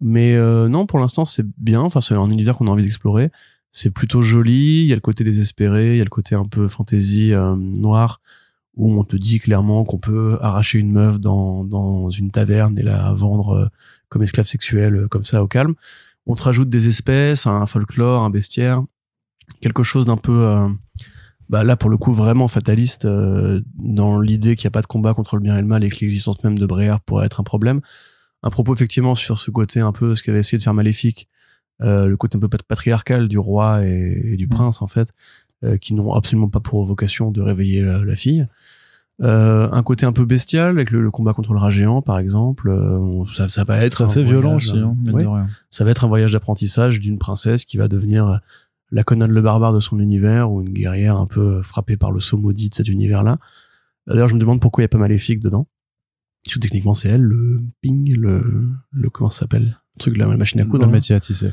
[0.00, 1.80] Mais euh, non, pour l'instant, c'est bien.
[1.80, 3.30] Enfin, c'est un univers qu'on a envie d'explorer.
[3.80, 4.80] C'est plutôt joli.
[4.82, 7.54] Il y a le côté désespéré, il y a le côté un peu fantasy euh,
[7.54, 8.20] noir
[8.74, 12.82] où on te dit clairement qu'on peut arracher une meuf dans, dans une taverne et
[12.82, 13.66] la vendre euh,
[14.08, 15.76] comme esclave sexuelle, euh, comme ça, au calme.
[16.26, 18.82] On te rajoute des espèces, un folklore, un bestiaire,
[19.60, 20.66] quelque chose d'un peu,
[21.48, 25.14] bah là pour le coup vraiment fataliste dans l'idée qu'il n'y a pas de combat
[25.14, 27.44] contre le bien et le mal et que l'existence même de Bréard pourrait être un
[27.44, 27.80] problème.
[28.42, 31.28] Un propos effectivement sur ce côté un peu ce qu'avait essayé de faire Maléfique,
[31.80, 34.50] le côté un peu pat- patriarcal du roi et, et du Mm.
[34.50, 35.12] prince en fait,
[35.64, 38.46] euh, qui n'ont absolument pas pour vocation de réveiller la, la fille.
[39.20, 42.18] Euh, un côté un peu bestial avec le, le combat contre le rat géant par
[42.20, 42.68] exemple.
[42.70, 45.46] Euh, ça, ça va être assez violent voyage, aussi, hein.
[45.70, 48.40] Ça va être un voyage d'apprentissage d'une princesse qui va devenir
[48.92, 52.20] la Conan le barbare de son univers ou une guerrière un peu frappée par le
[52.20, 53.38] saut maudit de cet univers-là.
[54.06, 55.66] D'ailleurs, je me demande pourquoi il n'y a pas Maléfique dedans.
[56.44, 59.76] Parce que techniquement, c'est elle, le ping, le, le comment ça s'appelle?
[59.96, 60.84] Le truc de la machine à coudre.
[60.84, 60.92] Le là.
[60.92, 61.50] métier à tisser.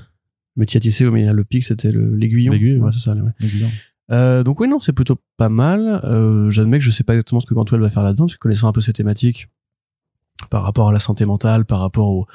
[0.56, 2.54] Mais tu as tissé, mais le pic, c'était l'aiguillon.
[2.54, 2.92] L'aiguille, ouais, ouais.
[2.92, 3.14] c'est ça.
[3.14, 3.32] ouais.
[4.12, 6.02] Euh, donc oui, non, c'est plutôt pas mal.
[6.04, 8.40] Euh, J'admets que je sais pas exactement ce que Cantwell va faire là-dedans, parce que
[8.40, 9.50] connaissant un peu ces thématiques,
[10.50, 12.26] par rapport à la santé mentale, par rapport au,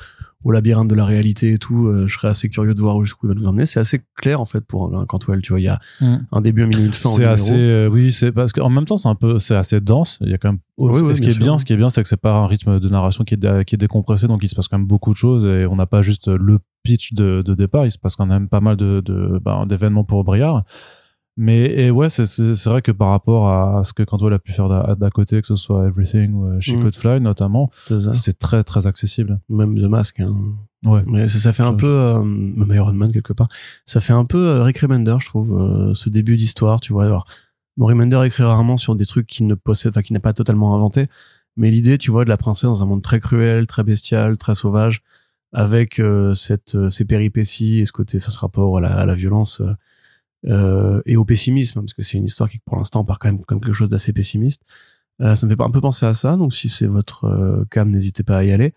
[0.43, 3.27] au labyrinthe de la réalité et tout, euh, je serais assez curieux de voir jusqu'où
[3.27, 3.67] il va nous emmener.
[3.67, 6.17] C'est assez clair en fait pour un Cantwell, tu vois, il y a Mm.
[6.33, 7.11] un début, un milieu, une fin.
[7.11, 9.81] en C'est assez, euh, oui, c'est parce qu'en même temps, c'est un peu, c'est assez
[9.81, 10.19] dense.
[10.23, 11.77] Il y a quand même, Oui, oui, ce qui bien est bien, ce qui est
[11.77, 14.41] bien, c'est que c'est pas un rythme de narration qui est, qui est décompressé, donc
[14.43, 17.13] il se passe quand même beaucoup de choses et on n'a pas juste le pitch
[17.13, 20.25] de, de départ, il se passe quand même pas mal de, de, ben, d'événements pour
[20.25, 20.65] Briard.
[21.37, 22.25] Mais, et ouais, c'est,
[22.67, 25.57] vrai que par rapport à ce que Cantwell a pu faire d'à, côté, que ce
[25.57, 26.81] soit Everything ou euh, She Mm.
[26.81, 27.71] Could Fly notamment,
[28.13, 29.41] C'est très, très accessible.
[29.49, 30.21] Même de masque.
[30.21, 30.35] Hein.
[30.85, 31.03] Ouais.
[31.07, 33.49] Mais ça, ça fait un peu, euh, même Iron Man quelque part,
[33.85, 37.05] ça fait un peu euh, Rick Remender, je trouve, euh, ce début d'histoire, tu vois.
[37.05, 37.27] Alors,
[37.77, 40.75] bon, Remender écrit rarement sur des trucs qu'il ne possède, enfin, qu'il n'a pas totalement
[40.75, 41.07] inventé,
[41.57, 44.55] mais l'idée, tu vois, de la princesse dans un monde très cruel, très bestial, très
[44.55, 45.03] sauvage,
[45.53, 49.05] avec euh, cette, euh, ces péripéties et ce côté, enfin, ce rapport à la, à
[49.07, 49.63] la violence
[50.47, 53.45] euh, et au pessimisme, parce que c'est une histoire qui, pour l'instant, part quand même
[53.45, 54.63] comme quelque chose d'assez pessimiste.
[55.21, 57.91] Euh, ça me fait un peu penser à ça, donc si c'est votre euh, cam,
[57.91, 58.73] n'hésitez pas à y aller.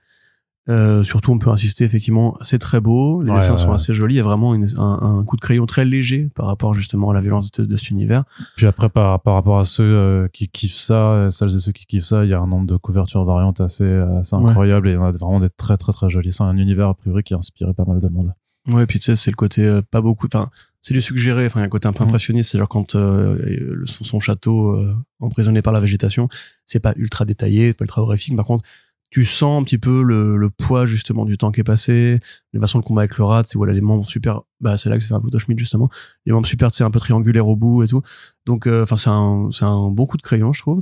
[0.69, 3.75] Euh, surtout, on peut insister, effectivement, c'est très beau, les Ouais, dessins ouais, sont ouais.
[3.75, 6.45] assez jolis, il y a vraiment une- un, un coup de crayon très léger par
[6.45, 8.23] rapport justement à la violence de, de cet univers.
[8.55, 12.05] Puis après, par, par rapport à ceux qui kiffent ça, celles et ceux qui kiffent
[12.05, 14.97] ça, il y a un nombre de couvertures variantes assez, assez incroyable et il y
[14.97, 16.31] en a vraiment des très très très jolis.
[16.31, 18.33] C'est un univers a priori qui a inspiré pas mal de monde.
[18.69, 20.47] Ouais, puis tu sais, c'est le côté euh, pas beaucoup, enfin,
[20.83, 22.09] c'est du suggéré, enfin, il y a un côté un peu Mhm.
[22.09, 23.35] impressionniste, c'est genre quand euh,
[23.79, 26.29] le- son, son château euh, emprisonné par la végétation,
[26.67, 28.63] c'est pas ultra détaillé, c'est pas ultra horrifique, par contre,
[29.09, 32.19] tu sens un petit peu le, le poids justement du temps qui est passé,
[32.51, 34.97] les façons de combat avec le rat, c'est voilà les membres super, bah c'est là
[34.97, 35.89] que c'est un peu Schmidt justement,
[36.25, 38.01] les membres super, c'est un peu triangulaires au bout et tout,
[38.47, 40.81] donc euh, enfin c'est un c'est un bon coup de crayon je trouve.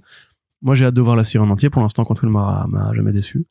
[0.61, 3.11] Moi j'ai hâte de voir la série en entier, pour l'instant Control m'a m'a jamais
[3.11, 3.45] déçu,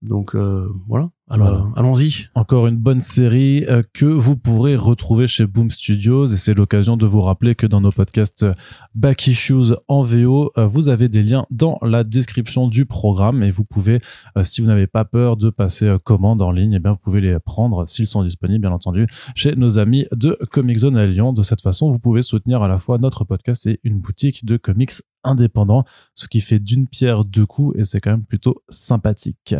[0.00, 1.72] donc euh, voilà, Alors, Voilà.
[1.76, 2.26] allons-y.
[2.34, 6.98] Encore une bonne série euh, que vous pourrez retrouver chez Boom Studios et c'est l'occasion
[6.98, 8.52] de vous rappeler que dans nos podcasts euh,
[8.94, 13.50] Back Issues en VO, euh, vous avez des liens dans la description du programme et
[13.50, 14.02] vous pouvez,
[14.36, 17.22] euh, si vous n'avez pas peur de passer commande en ligne, eh bien vous pouvez
[17.22, 21.32] les prendre s'ils sont disponibles, bien entendu, chez nos amis de Comic Zone à Lyon.
[21.32, 24.58] De cette façon, vous pouvez soutenir à la fois notre podcast et une boutique de
[24.58, 24.92] comics
[25.24, 25.84] indépendants,
[26.16, 29.54] ce qui fait d'une pierre deux coups et c'est quand même plutôt sympathique.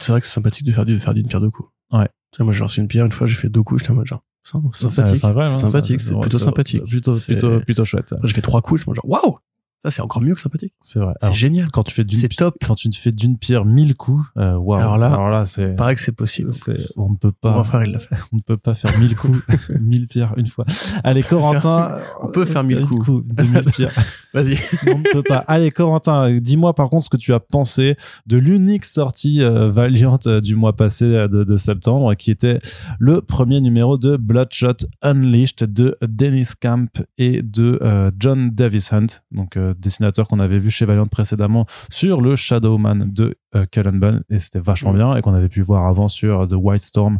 [0.00, 1.68] C'est vrai que c'est sympathique de faire du- de faire d'une pierre deux coups.
[1.92, 2.08] Ouais.
[2.32, 4.06] Tu moi, j'ai reçu une pierre une fois, j'ai fait deux coups, j'étais en mode
[4.06, 5.16] genre, sympathique.
[5.16, 6.84] c'est sympathique, c'est plutôt sympathique.
[6.84, 8.14] Plutôt, C'est- plutôt, plutôt chouette.
[8.24, 9.38] J'ai fait trois coups, je me genre, waouh!
[9.84, 10.72] Ça, c'est encore mieux que sympathique.
[10.80, 11.12] C'est vrai.
[11.20, 11.68] C'est génial.
[11.72, 12.54] quand tu fais d'une C'est top.
[12.64, 14.78] quand tu fais d'une pierre mille coups, euh, waouh.
[14.80, 16.52] Alors là- alors là, c'est, Pareil que c'est possible.
[16.52, 18.14] c'est- on ne peut Mon pas, grand frère, il l'a fait.
[18.32, 19.38] on ne peut pas faire mille coups,
[19.80, 20.64] mille pierres une fois.
[21.02, 21.98] Allez, Corentin.
[22.22, 23.04] On peut faire mille coups.
[23.04, 23.92] coup de mille pierres.
[24.34, 24.56] Vas-y.
[24.86, 25.38] on ne peut pas.
[25.48, 30.18] Allez, Corentin, dis-moi par contre ce que tu as pensé de l'unique sortie euh, Valiant
[30.26, 32.58] euh, du mois passé euh, de, de septembre, qui était
[33.00, 39.06] le premier numéro de Bloodshot Unleashed de Dennis Camp et de euh, John Davis Hunt,
[39.32, 43.98] donc euh, dessinateur qu'on avait vu chez Valiant précédemment sur le Shadowman de euh, Cullen
[44.00, 47.18] Bunn, et c'était vachement bien, et qu'on avait pu voir avant sur The White Storm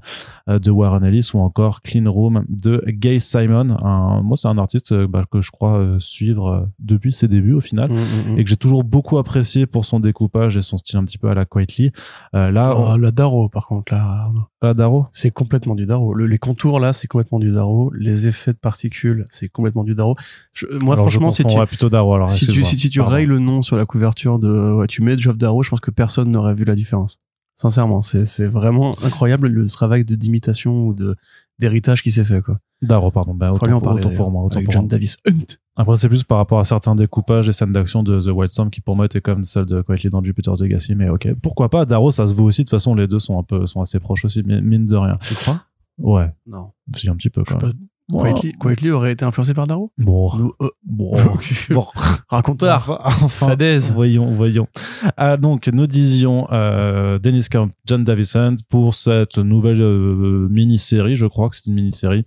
[0.48, 3.76] euh, de Warren Ellis ou encore Clean Room de Gay Simon.
[3.84, 7.28] Un, moi, c'est un artiste euh, bah, que je crois euh, suivre euh, depuis ses
[7.28, 8.38] débuts au final Mm, mm, mm.
[8.38, 11.28] et que j'ai toujours beaucoup apprécié pour son découpage et son style un petit peu
[11.28, 11.90] à la Quietly.
[12.34, 12.96] Euh, là, Oh, on...
[12.96, 14.28] la Darrow, par contre, là,
[14.62, 16.14] la Daro, C'est complètement du Darrow.
[16.14, 17.92] Le- les contours, là, c'est complètement du Darrow.
[17.94, 20.14] Les effets de particules, c'est complètement du Darrow.
[20.54, 22.14] Je- moi, Alors, je franchement, si tu, plutôt Daro.
[22.14, 25.02] Alors, si tu, si, si tu rayes le nom sur la couverture de, ouais, tu
[25.02, 27.18] mets Geoff Darrow, je pense que personne n'aurait vu la différence.
[27.54, 31.14] Sincèrement, c'est, vraiment incroyable le travail de d'imitation ou de,
[31.58, 32.58] d'héritage qui s'est fait, quoi.
[32.80, 33.34] Daro, pardon.
[33.34, 34.42] Ben, autant, en parler, autant pour moi.
[34.42, 34.88] Autant avec pour John moi.
[34.88, 35.56] Davis Hunt.
[35.76, 38.70] Après, c'est plus par rapport à certains découpages et scènes d'action de The White Storm
[38.70, 40.96] qui pour moi étaient comme celles de Quietly dans Jupiter's Legacy.
[40.96, 42.62] Mais ok, pourquoi pas Daro, ça se vaut aussi.
[42.62, 45.16] De toute façon, les deux sont un peu, sont assez proches aussi, mine de rien.
[45.22, 45.62] Tu crois?
[45.98, 46.72] Ouais, Non.
[46.96, 47.74] si un petit peu Je sais quand même.
[47.74, 47.78] pas.
[48.20, 49.92] Quietly, Quietly aurait été influencé par Darrow?
[49.98, 51.12] Bon, Nous, euh, bon,
[51.70, 51.86] bon.
[52.28, 52.76] raconteur.
[52.88, 53.92] Enfin, enfin, Fadaise.
[53.92, 54.68] Voyons, voyons.
[55.16, 61.26] Ah, donc, nous disions euh, Dennis Camp, John Davison pour cette nouvelle euh, mini-série, je
[61.26, 62.24] crois que c'est une mini-série,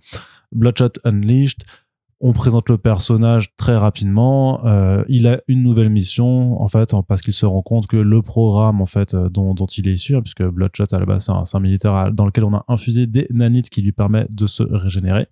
[0.52, 1.64] Bloodshot Unleashed.
[2.20, 4.64] On présente le personnage très rapidement.
[4.64, 8.22] Euh, il a une nouvelle mission, en fait, parce qu'il se rend compte que le
[8.22, 11.30] programme, en fait, euh, dont, dont il est issu, hein, puisque Bloodshot à la base
[11.44, 14.62] c'est un, militaire dans lequel on a infusé des nanites qui lui permet de se
[14.62, 15.26] régénérer.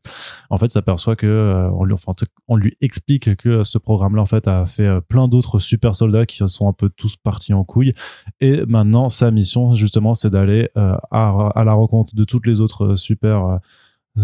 [0.51, 2.13] En fait, s'aperçoit que euh, on lui, enfin,
[2.49, 6.27] on lui explique que ce programme-là, en fait, a fait euh, plein d'autres super soldats
[6.27, 7.95] qui sont un peu tous partis en couille.
[8.41, 12.61] Et maintenant, sa mission, justement, c'est d'aller euh, à, à la rencontre de toutes les
[12.61, 13.59] autres euh, super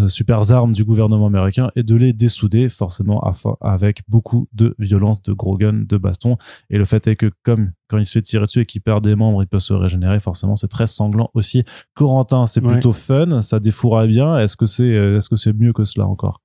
[0.08, 3.20] super armes du gouvernement américain et de les dessouder forcément
[3.60, 6.36] avec beaucoup de violence, de gros guns, de bastons.
[6.70, 9.02] Et le fait est que comme quand il se fait tirer dessus et qu'il perd
[9.02, 10.20] des membres, il peut se régénérer.
[10.20, 11.64] Forcément, c'est très sanglant aussi.
[11.94, 12.72] Corentin, c'est Ouais.
[12.72, 14.38] plutôt fun, ça défouraille bien.
[14.38, 16.40] Est-ce que c'est euh, est-ce que c'est mieux que cela encore?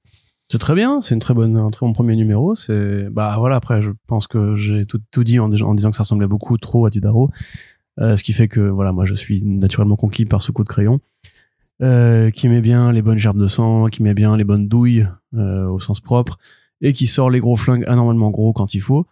[0.51, 2.53] C'est très bien, c'est une très bonne, un très bon premier numéro.
[2.53, 6.03] C'est, bah voilà, après, je pense que j'ai tout, tout dit en, disant que ça
[6.03, 7.31] ressemblait beaucoup trop à du Darrow.
[7.99, 10.69] Euh, ce qui fait que, voilà, moi, je suis naturellement conquis par ce coup de
[10.69, 10.99] crayon.
[11.81, 15.09] Euh, qui met bien les bonnes gerbes de sang, qui met bien les bonnes douilles,
[15.33, 16.37] euh, au sens propre,
[16.79, 19.07] et qui sort les gros flingues anormalement gros quand il faut.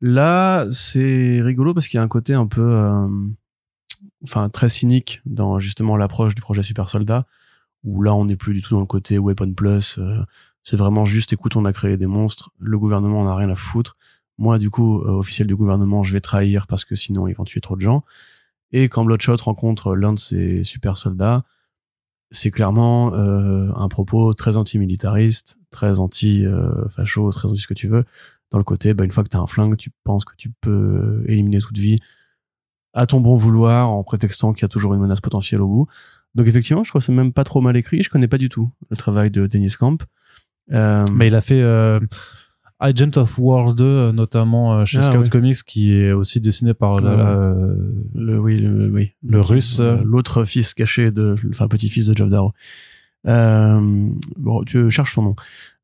[0.00, 3.08] Là, c'est rigolo parce qu'il y a un côté un peu, euh,
[4.22, 7.26] enfin, très cynique dans justement l'approche du projet Super Soldat,
[7.82, 9.98] où là, on n'est plus du tout dans le côté Weapon Plus,
[10.62, 13.56] c'est vraiment juste, écoute, on a créé des monstres, le gouvernement en a rien à
[13.56, 13.96] foutre.
[14.36, 17.60] Moi, du coup, officiel du gouvernement, je vais trahir parce que sinon, ils vont tuer
[17.60, 18.04] trop de gens.
[18.70, 21.44] Et quand Bloodshot rencontre l'un de ses super soldats,
[22.30, 28.04] c'est clairement euh, un propos très anti-militariste, très anti-facho, très anti ce que tu veux.
[28.50, 31.22] Dans le côté, bah, une fois que t'as un flingue, tu penses que tu peux
[31.26, 31.98] éliminer toute vie
[32.94, 35.86] à ton bon vouloir en prétextant qu'il y a toujours une menace potentielle au bout.
[36.34, 38.02] Donc effectivement, je crois que c'est même pas trop mal écrit.
[38.02, 40.02] Je connais pas du tout le travail de Dennis Camp.
[40.72, 42.00] Euh, Mais il a fait euh,
[42.80, 45.28] Agent of War 2, euh, notamment euh, chez Ah, Scout.
[45.30, 47.16] Comics, qui est aussi dessiné par la- Ouais.
[47.16, 47.74] la, euh,
[48.14, 49.14] Le, oui, le, oui.
[49.26, 52.52] Le russe, Euh, L'autre fils caché de, enfin, petit-fils de Geoff Darrow.
[53.26, 55.36] Euh, bon, tu cherches son nom.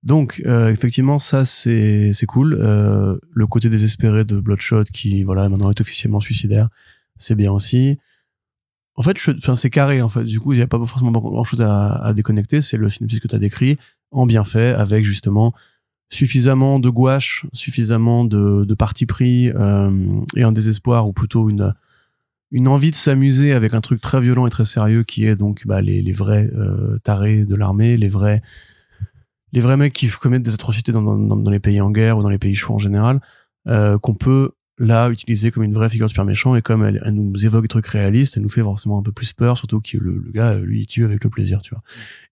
[0.04, 2.58] Donc, euh, effectivement, ça, c'est, c'est cool.
[2.60, 6.68] Euh, le côté désespéré de Bloodshot qui, voilà, maintenant est officiellement suicidaire,
[7.16, 7.98] c'est bien aussi.
[8.96, 10.22] En fait, enfin, c'est carré, en fait.
[10.24, 12.62] Du coup, il n'y a pas forcément grand chose à, à déconnecter.
[12.62, 13.78] C'est le synopsis que tu as décrit,
[14.12, 15.52] en bien fait, avec justement
[16.14, 19.90] suffisamment de gouache, suffisamment de, parti pris, euh,
[20.36, 21.74] et un désespoir, ou plutôt une,
[22.68, 25.82] envie de s'amuser avec un truc très violent et très sérieux qui est donc bah,
[25.82, 28.42] les, vrais euh, tarés de l'armée, les vrais
[29.76, 32.74] mecs qui commettent des atrocités dans les pays en guerre ou dans les pays chauds
[32.74, 33.20] en général,
[33.66, 37.14] euh, qu'on peut là utilisée comme une vraie figure super méchant et comme elle, elle,
[37.14, 39.98] nous évoque des trucs réalistes elle nous fait forcément un peu plus peur surtout que
[39.98, 41.82] le, le gars lui il tue avec le plaisir tu vois.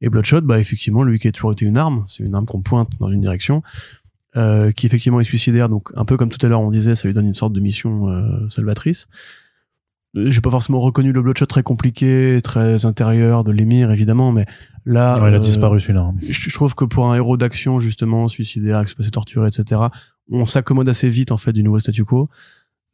[0.00, 2.60] Et Bloodshot bah effectivement lui qui a toujours été une arme c'est une arme qu'on
[2.60, 3.62] pointe dans une direction
[4.36, 7.06] euh, qui effectivement est suicidaire donc un peu comme tout à l'heure on disait ça
[7.06, 9.08] lui donne une sorte de mission euh, salvatrice.
[10.14, 14.46] J'ai pas forcément reconnu le Bloodshot très compliqué très intérieur de l'émir évidemment mais
[14.84, 16.12] là ouais, il a disparu celui-là.
[16.22, 19.82] je, je trouve que pour un héros d'action justement suicidaire qui se passait torturé etc
[20.32, 22.28] on s'accommode assez vite en fait du nouveau statu quo.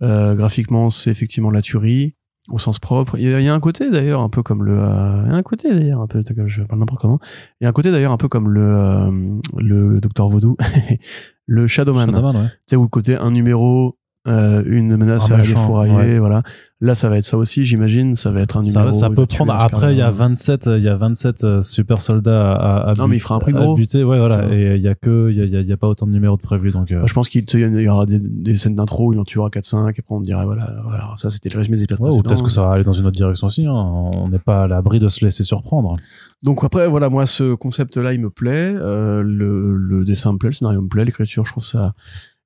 [0.02, 2.14] Euh, graphiquement, c'est effectivement la tuerie
[2.50, 3.18] au sens propre.
[3.18, 5.36] Il y y a un côté d'ailleurs un peu comme le, euh, il y a
[5.36, 7.18] un côté d'ailleurs un peu, je parle n'importe comment.
[7.60, 9.10] Il y a un côté d'ailleurs un peu comme le, euh,
[9.56, 10.56] le Docteur Vaudou,
[11.46, 12.06] le Shadowman.
[12.06, 12.48] Shadowman ouais.
[12.48, 13.98] Tu sais où le côté un numéro,
[14.28, 16.18] euh, une menace Un à méchant, défourailler, ouais.
[16.18, 16.42] voilà.
[16.80, 18.14] Là, ça va être ça aussi, j'imagine.
[18.14, 18.94] Ça va être un Ça, numéro.
[18.94, 19.52] ça il peut prendre.
[19.52, 20.16] Après, il y a héros.
[20.16, 23.38] 27, il y a 27 euh, super soldats à, à, Non, mais il fera un
[23.40, 23.74] prix gros.
[23.74, 24.04] buter.
[24.04, 24.54] Ouais, voilà.
[24.54, 26.12] Et il y a que, il y a, il y y a pas autant de
[26.12, 26.92] numéros de prévus, donc.
[26.92, 29.86] euh, Bah, je pense qu'il y aura des, des scènes d'intro, il en tuera 4-5,
[29.88, 32.44] et après on dirait, voilà, voilà, ça c'était le résumé des épisodes ouais, ou peut-être
[32.44, 33.66] que ça va aller dans une autre direction aussi.
[33.66, 33.84] Hein.
[33.88, 35.96] On n'est pas à l'abri de se laisser surprendre.
[36.44, 38.72] Donc après, voilà, moi, ce concept-là, il me plaît.
[38.76, 41.94] Euh, le, le dessin me plaît, le scénario me plaît, l'écriture, je trouve ça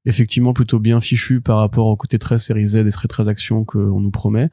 [0.05, 3.65] effectivement plutôt bien fichu par rapport au côté très série Z et très très action
[3.65, 4.51] qu'on nous promet.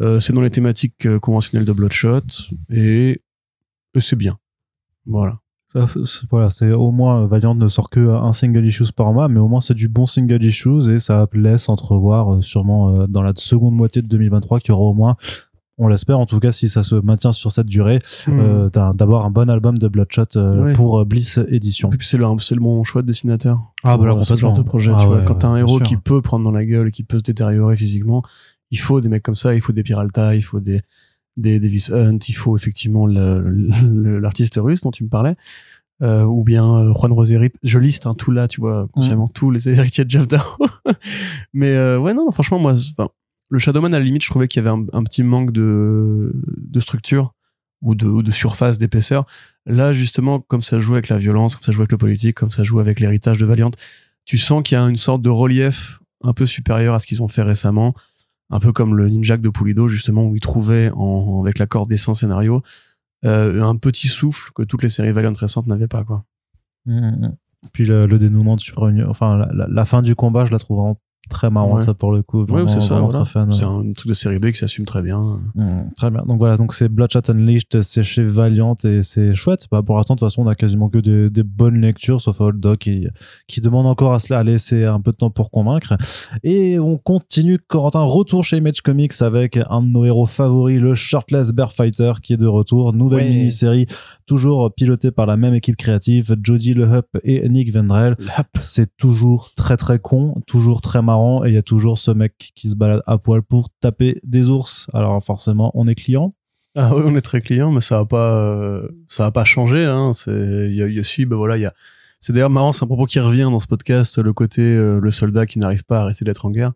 [0.00, 2.22] Euh, c'est dans les thématiques euh, conventionnelles de Bloodshot
[2.70, 3.20] et,
[4.00, 4.38] c'est bien.
[5.06, 5.38] Voilà.
[6.30, 9.40] Voilà, c'est au moins euh, Valiant ne sort que un single issues par mois, mais
[9.40, 13.22] au moins c'est du bon single issues et ça laisse entrevoir euh, sûrement euh, dans
[13.22, 15.16] la seconde moitié de 2023 qu'il y aura au moins,
[15.78, 19.24] on l'espère en tout cas si ça se maintient sur cette durée, euh, d'un- d'avoir
[19.26, 20.72] un bon album de Bloodshot euh, Ouais.
[20.72, 21.38] pour euh, Bliss.
[21.48, 21.72] Et puis
[22.06, 23.60] c'est le, c'est le bon choix de dessinateur.
[23.82, 25.16] Ah, bah là, euh, ce genre de projet, Ah tu vois.
[25.18, 27.76] ouais, Quand t'as un héros qui peut prendre dans la gueule, qui peut se détériorer
[27.76, 28.22] physiquement,
[28.70, 30.80] il faut des mecs comme ça, il faut des Piralta, il faut des,
[31.36, 35.36] des Davis Hunt, il faut effectivement l'artiste russe dont tu me parlais.
[36.02, 39.50] Euh, ou bien euh, Juan Roseri, je liste hein, tout là, tu vois, consciemment, tous
[39.52, 40.66] les héritiers de Jeff Darrow.
[41.52, 43.08] Mais euh, ouais, non, franchement, moi, enfin,
[43.54, 46.32] le Shadowman, à la limite, je trouvais qu'il y avait un, petit manque de,
[46.78, 47.32] structure
[47.82, 49.26] ou de, surface, d'épaisseur.
[49.64, 52.50] Là, justement, comme ça joue avec la violence, comme ça joue avec le politique, comme
[52.50, 53.70] ça joue avec l'héritage de Valiant,
[54.24, 57.22] tu sens qu'il y a une sorte de relief un peu supérieur à ce qu'ils
[57.22, 57.94] ont fait récemment.
[58.50, 61.96] Un peu comme le Ninjak de Pulido, justement, où ils trouvaient, en, avec l'accord des
[61.96, 62.62] 100 scénarios,
[63.24, 66.24] euh, un petit souffle que toutes les séries Valiant récentes n'avaient pas, quoi.
[66.86, 67.36] Mm, mm.
[67.72, 71.50] Puis le, dénouement de Super enfin la fin du combat, je la trouve vraiment très
[71.50, 71.94] marrante Ouais.
[71.94, 72.40] pour le coup.
[72.40, 73.24] Ouais, Vraiment, c'est ça, voilà.
[73.52, 75.40] C'est un truc de série B qui s'assume très bien.
[75.54, 76.22] Mm, très bien.
[76.26, 79.66] Donc voilà, donc c'est Bloodshot Unleashed, c'est chez Valiant et c'est chouette.
[79.70, 82.40] Bah, pour l'instant, de toute façon, on a quasiment que des, des bonnes lectures, sauf
[82.40, 83.06] Old Dog qui,
[83.48, 85.94] qui demande encore à cela à laisser un peu de temps pour convaincre.
[86.42, 90.94] Et on continue, Corentin, retour chez Image Comics avec un de nos héros favoris, le
[90.94, 92.92] Shirtless Bear Fighter, qui est de retour.
[92.92, 93.30] Nouvelle Ouais.
[93.30, 93.86] mini-série,
[94.26, 98.16] toujours pilotée par la même équipe créative, Jody Le Hupp et Nick Vendrell.
[98.60, 101.13] C'est toujours très très con, toujours très marrant,
[101.44, 104.50] et il y a toujours ce mec qui se balade à poil pour taper des
[104.50, 104.86] ours.
[104.92, 106.34] Alors forcément, on est client.
[106.76, 109.84] Ah oui, on est très client, mais ça va pas, euh, ça va pas changer.
[109.84, 110.12] Hein.
[110.14, 111.72] C'est, il y a, y a ben voilà, il y a.
[112.20, 115.10] C'est d'ailleurs marrant, c'est un propos qui revient dans ce podcast, le côté euh, le
[115.10, 116.72] soldat qui n'arrive pas à arrêter d'être en guerre,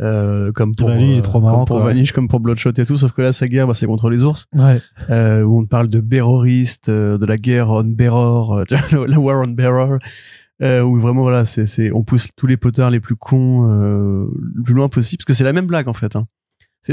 [0.00, 1.86] euh, comme pour lui, il est trop marrant, comme pour quoi.
[1.88, 2.96] Vanish, comme pour Bloodshot et tout.
[2.96, 4.80] Sauf que là, sa guerre, bah, c'est contre les ours, Ouais.
[5.10, 7.82] euh, où on parle de berroristes, euh, de la guerre on
[8.92, 9.98] vois, la war on bearer.
[10.60, 14.62] Euh, où vraiment voilà c'est on pousse tous les potards les plus cons euh, le
[14.64, 16.26] plus loin possible parce que c'est la même blague en fait hein.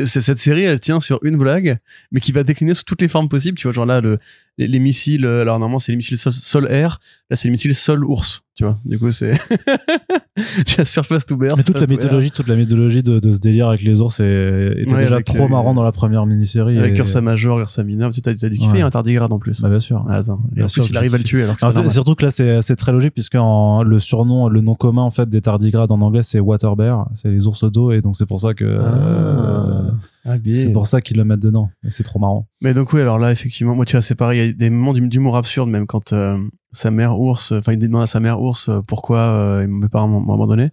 [0.04, 1.78] Cette série, elle tient sur une blague,
[2.12, 3.58] mais qui va décliner sous toutes les formes possibles.
[3.58, 4.18] Tu vois, genre là, le,
[4.58, 7.00] les, les missiles, euh, alors normalement, c'est les missiles sol- sol-air.
[7.30, 8.42] Là, c'est les missiles sol-ours.
[8.56, 9.38] Tu vois, du coup, c'est.
[10.66, 11.56] tu as surface to bear.
[11.58, 14.74] Mais toute la mythologie, toute la mythologie de, de ce délire avec les ours est-
[14.78, 16.78] était Ouais, déjà avec, trop euh, marrant dans la première mini-série.
[16.80, 18.12] Avec et- Ursa Major, Ursa Minor.
[18.12, 18.90] Tu t'as t'as dû kiffer, Ouais.
[18.90, 19.60] tardigrade en plus.
[19.62, 20.06] Bah, bien sûr.
[20.10, 20.40] Ah, attends.
[20.54, 21.92] Et Bien en sûr plus, il arrive à le tuer, alors que Ah, normal.
[21.92, 25.28] surtout que là, c'est très logique puisque en- le surnom, le nom commun en fait
[25.30, 28.40] des tardigrades en anglais, c'est water bear, c'est les ours d'eau et donc c'est pour
[28.40, 29.92] ça que euh,
[30.26, 30.54] Ah, bien.
[30.56, 31.70] c'est pour ça qu'ils le mettent dedans.
[31.86, 32.48] Et c'est trop marrant.
[32.62, 34.70] Mais donc oui, alors là, effectivement, moi, tu vois, c'est pareil, il y a des
[34.72, 36.38] moments d'hum- d'humour absurde, même quand euh,
[36.72, 40.08] sa mère ours, enfin, il demande à sa mère ours euh, pourquoi euh, mes parents
[40.08, 40.72] m'ont m'ont abandonné,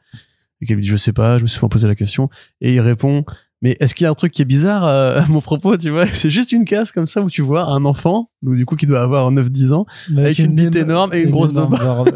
[0.61, 2.73] et qu'elle lui dit, je sais pas, je me suis souvent posé la question, et
[2.75, 3.25] il répond,
[3.63, 5.89] mais est-ce qu'il y a un truc qui est bizarre euh, à mon propos, tu
[5.91, 6.07] vois?
[6.13, 8.87] C'est juste une case comme ça où tu vois un enfant, donc du coup qui
[8.87, 11.77] doit avoir 9-10 ans, Avec une bite énorme et une grosse barbe.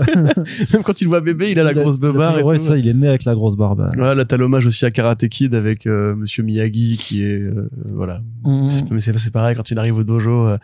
[0.72, 2.62] même quand il le voit bébé, il a la Il a- grosse toujours- ouais, tout.
[2.64, 3.88] ça, il est né avec la grosse barbe.
[3.96, 7.70] Voilà, là, t'as l'hommage aussi à Karate Kid avec euh, Monsieur Miyagi qui est, euh,
[7.94, 8.68] voilà, Mhm.
[8.90, 10.58] Mais c'est pareil quand il arrive au dojo euh,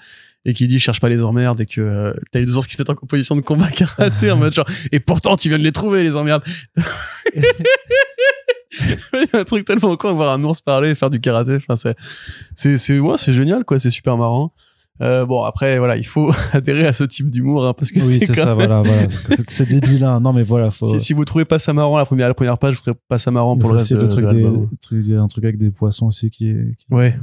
[0.44, 2.74] et qu'il dit cherche pas les emmerdes et que euh, t'as les deux ours qui
[2.74, 5.62] se mettent en position de combat karaté en mode genre et pourtant tu viens de
[5.64, 6.42] les trouver les emmerdes.
[9.14, 11.56] Il y a un truc tellement con voir un ours parler et faire du karaté.
[11.56, 11.96] Enfin c'est
[12.54, 14.52] c'est c'est ouais c'est génial quoi c'est super marrant.
[15.00, 18.18] Euh, bon, après, voilà, il faut adhérer à ce type d'humour, hein, parce que Oui,
[18.20, 19.08] c'est ça, même- voilà, voilà.
[19.48, 20.20] C'est- débile, hein.
[20.20, 20.92] Non, mais voilà, faut.
[20.98, 23.16] Si, si vous trouvez pas ça marrant la première, la première page, je ferai pas
[23.18, 25.26] ça marrant pour Ça, le reste le truc de des, truc- il y a un
[25.28, 26.76] truc avec des poissons aussi qui est.
[26.76, 27.16] qui- Ouais.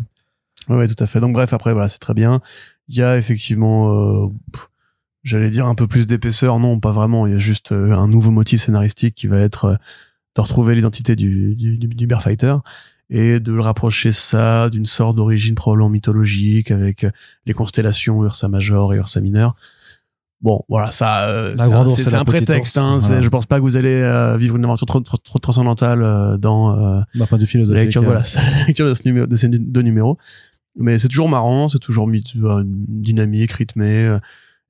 [0.67, 1.21] ouais, tout à fait.
[1.21, 2.41] Donc bref, après, voilà, c'est très bien.
[2.89, 4.27] Il y a effectivement, euh,
[5.23, 6.59] j'allais dire un peu plus d'épaisseur.
[6.59, 7.27] Non, pas vraiment.
[7.27, 9.77] Il y a juste euh, un nouveau motif scénaristique qui va être
[10.39, 12.55] de retrouver l'identité du, du, du, du Bear Fighter
[13.09, 17.11] et de le rapprocher ça d'une sorte d'origine probablement mythologique avec euh,
[17.45, 19.55] les constellations Ursa Major et Ursa Mineur.
[20.41, 22.77] Bon, voilà, ça, euh, La c'est un- la prétexte.
[22.77, 23.21] Hein, Voilà.
[23.21, 26.37] Je pense pas que vous allez euh, vivre une aventure trop, trop, trop transcendantale euh,
[26.37, 26.73] dans
[27.27, 30.17] point de la lecture, voilà, la lecture de, ce numéro, de ces deux numéros.
[30.77, 32.23] Mais c'est toujours marrant, c'est toujours mis
[32.65, 34.17] dynamique, rythmé,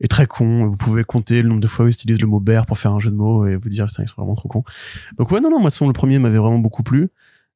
[0.01, 0.65] euh, et très con.
[0.67, 2.91] Vous pouvez compter le nombre de fois où ils utilisent le mot bear pour faire
[2.93, 4.63] un jeu de mots et vous dire, putain, ils sont vraiment trop cons.
[5.17, 7.09] Donc ouais, non, non, moi, façon, le premier m'avait vraiment beaucoup plu.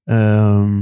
[0.10, 0.82] Euh,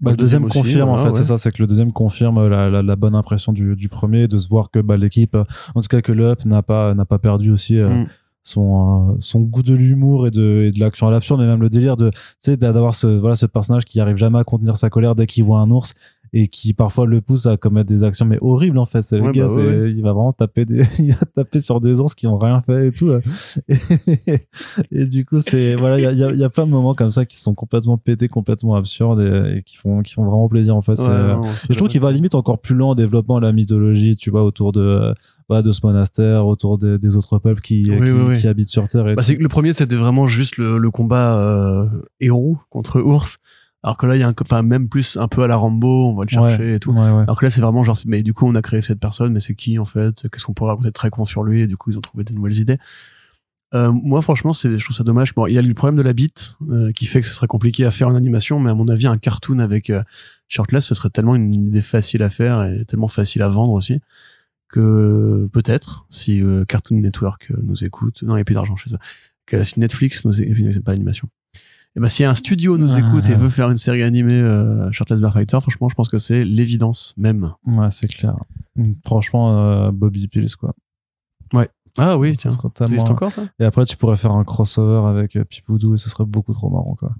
[0.00, 1.14] Bah, le deuxième, aussi, confirme, en fait, ouais.
[1.14, 4.28] c'est ça, c'est que le deuxième confirme la, la, la bonne impression du, du premier,
[4.28, 6.94] de se voir que bah, l'équipe, euh, en tout cas que le Up n'a pas,
[6.94, 8.06] n'a pas perdu aussi euh, Mm.
[8.44, 11.60] son, euh, son goût de l'humour et de, et de l'action à l'absurde, mais même
[11.60, 12.10] le délire de,
[12.56, 15.58] d'avoir ce, voilà, ce personnage qui arrive jamais à contenir sa colère dès qu'il voit
[15.58, 15.94] un ours
[16.32, 19.24] et qui parfois le pousse à commettre des actions mais horribles en fait c'est le
[19.24, 22.14] Ouais, gars bah, ouais, il va vraiment taper des il va taper sur des ours
[22.14, 23.20] qui ont rien fait et tout euh.
[23.68, 24.38] et,
[24.92, 27.40] et du coup c'est voilà il y a, y, plein de moments comme ça qui
[27.40, 30.98] sont complètement pétés complètement absurdes et, et qui font qui font vraiment plaisir en fait
[31.00, 34.16] euh, non, je trouve qu'il va limite encore plus loin en développement de la mythologie,
[34.16, 35.14] tu vois, autour de, euh,
[35.48, 38.40] voilà, de ce monastère, autour des, des autres peuples qui, Oui, qui, oui, oui.
[38.40, 39.08] qui habitent sur Terre.
[39.08, 41.86] Et Bah, le premier, c'était vraiment juste le, le combat euh,
[42.20, 43.38] héros contre ours.
[43.82, 46.08] Alors que là, il y a un, enfin, même plus un peu à la Rambo,
[46.08, 46.92] on va le chercher et tout.
[46.92, 47.22] Ouais, ouais.
[47.22, 49.40] Alors que là, c'est vraiment genre, mais du coup, on a créé cette personne, mais
[49.40, 50.28] c'est qui en fait?
[50.30, 51.62] Qu'est-ce qu'on pourrait raconter de très con sur lui?
[51.62, 52.78] Et du coup, ils ont trouvé des nouvelles idées.
[53.74, 55.34] Euh, moi, franchement, c'est, je trouve ça dommage.
[55.34, 57.46] Bon, il y a le problème de la bite euh, qui fait que ce serait
[57.46, 60.02] compliqué à faire en animation, mais à mon avis, un cartoon avec euh,
[60.48, 64.00] Shirtless, ce serait tellement une idée facile à faire et tellement facile à vendre aussi
[64.68, 68.76] que peut-être si euh, Cartoon Network euh, nous écoute, non, il n'y a plus d'argent
[68.76, 68.98] chez eux,
[69.46, 71.28] que si Netflix nous écoute, pas l'animation.
[71.98, 75.20] Et ben si un studio nous écoute et veut faire une série animée euh, Shirtless
[75.20, 77.54] Bear Fighter, franchement, je pense que c'est l'évidence même.
[77.66, 78.36] Ouais, c'est clair.
[78.76, 80.76] Mm, Franchement, euh, Bobby Pills, quoi.
[81.96, 82.52] Ah oui, tiens.
[82.52, 83.48] Ça tellement- encore ça?
[83.58, 86.70] Et après, tu pourrais faire un crossover avec euh, Pipoudou et ce serait beaucoup trop
[86.70, 87.10] marrant, quoi.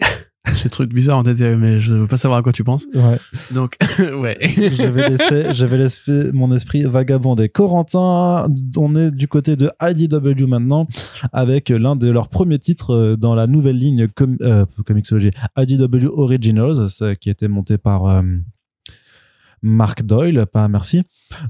[0.62, 2.86] Des trucs bizarres en tête, mais je veux pas savoir à quoi tu penses.
[2.94, 3.18] Ouais.
[3.52, 4.36] Donc, ouais.
[4.40, 7.48] je vais laisser, je vais laisser mon esprit vagabonder.
[7.48, 10.86] Corentin, on est du côté de IDW maintenant,
[11.32, 16.08] avec l'un de leurs premiers titres euh, dans la nouvelle ligne com euh, Comixology, IDW
[16.12, 18.22] Originals, ce qui a été monté par euh,
[19.64, 21.02] Mark Doyle, pas merci.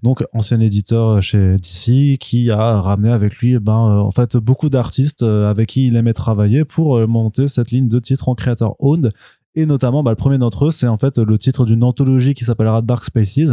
[0.05, 4.69] Donc, ancien éditeur chez DC, qui a ramené avec lui, ben, euh, en fait, beaucoup
[4.69, 8.37] d'artistes euh, avec qui il aimait travailler pour euh, monter cette ligne de titres en
[8.37, 9.11] creator owned.
[9.57, 12.45] Et notamment, bah, le premier d'entre eux, c'est en fait le titre d'une anthologie qui
[12.45, 13.51] s'appellera Dark Spaces,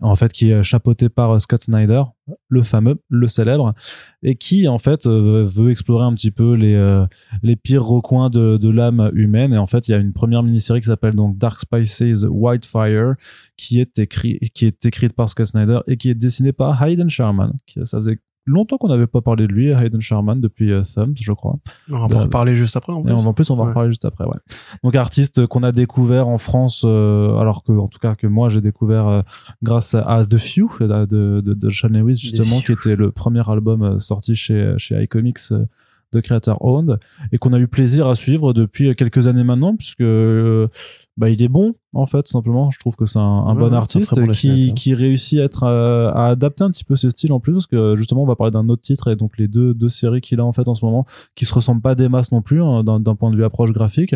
[0.00, 2.02] en fait, qui est chapeauté par euh, Scott Snyder,
[2.48, 3.74] le fameux, le célèbre,
[4.22, 7.06] et qui en fait euh, veut explorer un petit peu les euh,
[7.42, 9.52] les pires recoins de, l'âme humaine.
[9.52, 13.14] Et en fait, il y a une première mini-série qui s'appelle donc Dark Spaces Whitefire,
[13.56, 17.10] qui est écrit qui est écrite par Scott Snyder et qui est dessinée par Hayden
[17.10, 17.52] Sherman.
[17.66, 21.14] Qui, ça faisait longtemps qu'on n'avait pas parlé de lui, Hayden Sherman, depuis euh, Thumbs,
[21.20, 21.56] je crois.
[21.90, 22.92] On va en reparler juste après.
[22.92, 23.12] En Et plus.
[23.12, 23.70] en plus, on va en Ouais.
[23.70, 24.38] reparler juste après, ouais.
[24.82, 28.48] Donc, artiste qu'on a découvert en France, euh, alors que, en tout cas, que moi,
[28.48, 29.22] j'ai découvert euh,
[29.62, 33.48] grâce à The Few de, de, de, de Sean Lewis, justement, qui était le premier
[33.48, 35.66] album euh, sorti chez, chez iComics euh,
[36.12, 36.98] de Creator Owned,
[37.32, 40.68] et qu'on a eu plaisir à suivre depuis quelques années maintenant, puisque, euh,
[41.16, 42.70] bah, il est bon, en fait, simplement.
[42.70, 45.44] Je trouve que c'est un, un Ouais, bon un artiste bon qui, qui réussit à
[45.44, 48.26] être, euh, à adapter un petit peu ses styles en plus, parce que, justement, on
[48.26, 50.66] va parler d'un autre titre, et donc les deux, deux séries qu'il a, en fait,
[50.68, 53.36] en ce moment, qui se ressemblent pas des masses non plus hein, d'un point de
[53.36, 54.14] vue approche graphique.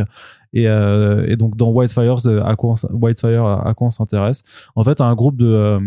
[0.52, 4.44] Et, euh, et donc dans Whitefire euh, à quoi on, Whitefire à quoi on s'intéresse.
[4.76, 5.80] En fait à un groupe de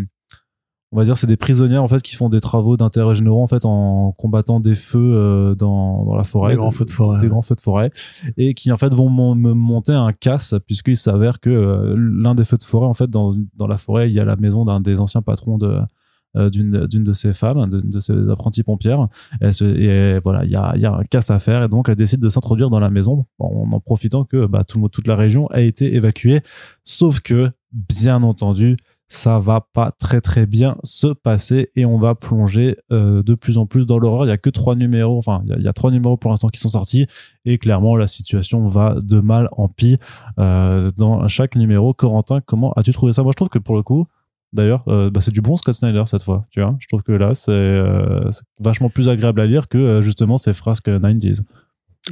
[0.93, 3.47] on va dire c'est des prisonniers en fait qui font des travaux d'intérêt généraux en
[3.47, 6.51] fait en combattant des feux euh, dans, dans la forêt.
[6.53, 7.19] Des grands feux de forêt.
[7.19, 7.89] des grands feux de forêt.
[8.37, 12.45] Et qui en fait vont me monter un casse puisqu'il s'avère que euh, l'un des
[12.45, 14.79] feux de forêt en fait dans, dans la forêt il y a la maison d'un
[14.79, 15.77] des anciens patrons de
[16.35, 19.07] euh, d'une d'une de ces femmes d'une de ces apprentis pompières
[19.49, 21.89] se- et voilà il y a il y a un casse à faire et donc
[21.89, 24.91] elle décide de s'introduire dans la maison en en profitant que bah, tout le monde-
[24.91, 26.41] toute la région a été évacuée.
[26.83, 28.75] Sauf que bien entendu
[29.09, 33.57] ça va pas très très bien se passer et on va plonger euh, de plus
[33.57, 34.25] en plus dans l'horreur.
[34.25, 36.59] Il y a que trois numéros, enfin il y a, trois numéros pour l'instant qui
[36.59, 37.07] sont sortis
[37.45, 39.97] et clairement la situation va de mal en pis
[40.39, 41.93] euh, dans chaque numéro.
[41.93, 43.23] Corentin, comment as-tu trouvé ça?
[43.23, 44.07] Moi je trouve que pour le coup,
[44.51, 46.45] d'ailleurs, euh, bah, c'est du bon Scott Snyder cette fois.
[46.49, 47.81] Tu vois, je trouve que là c'est
[48.59, 51.43] vachement plus agréable à lire que justement ces frasques 90s.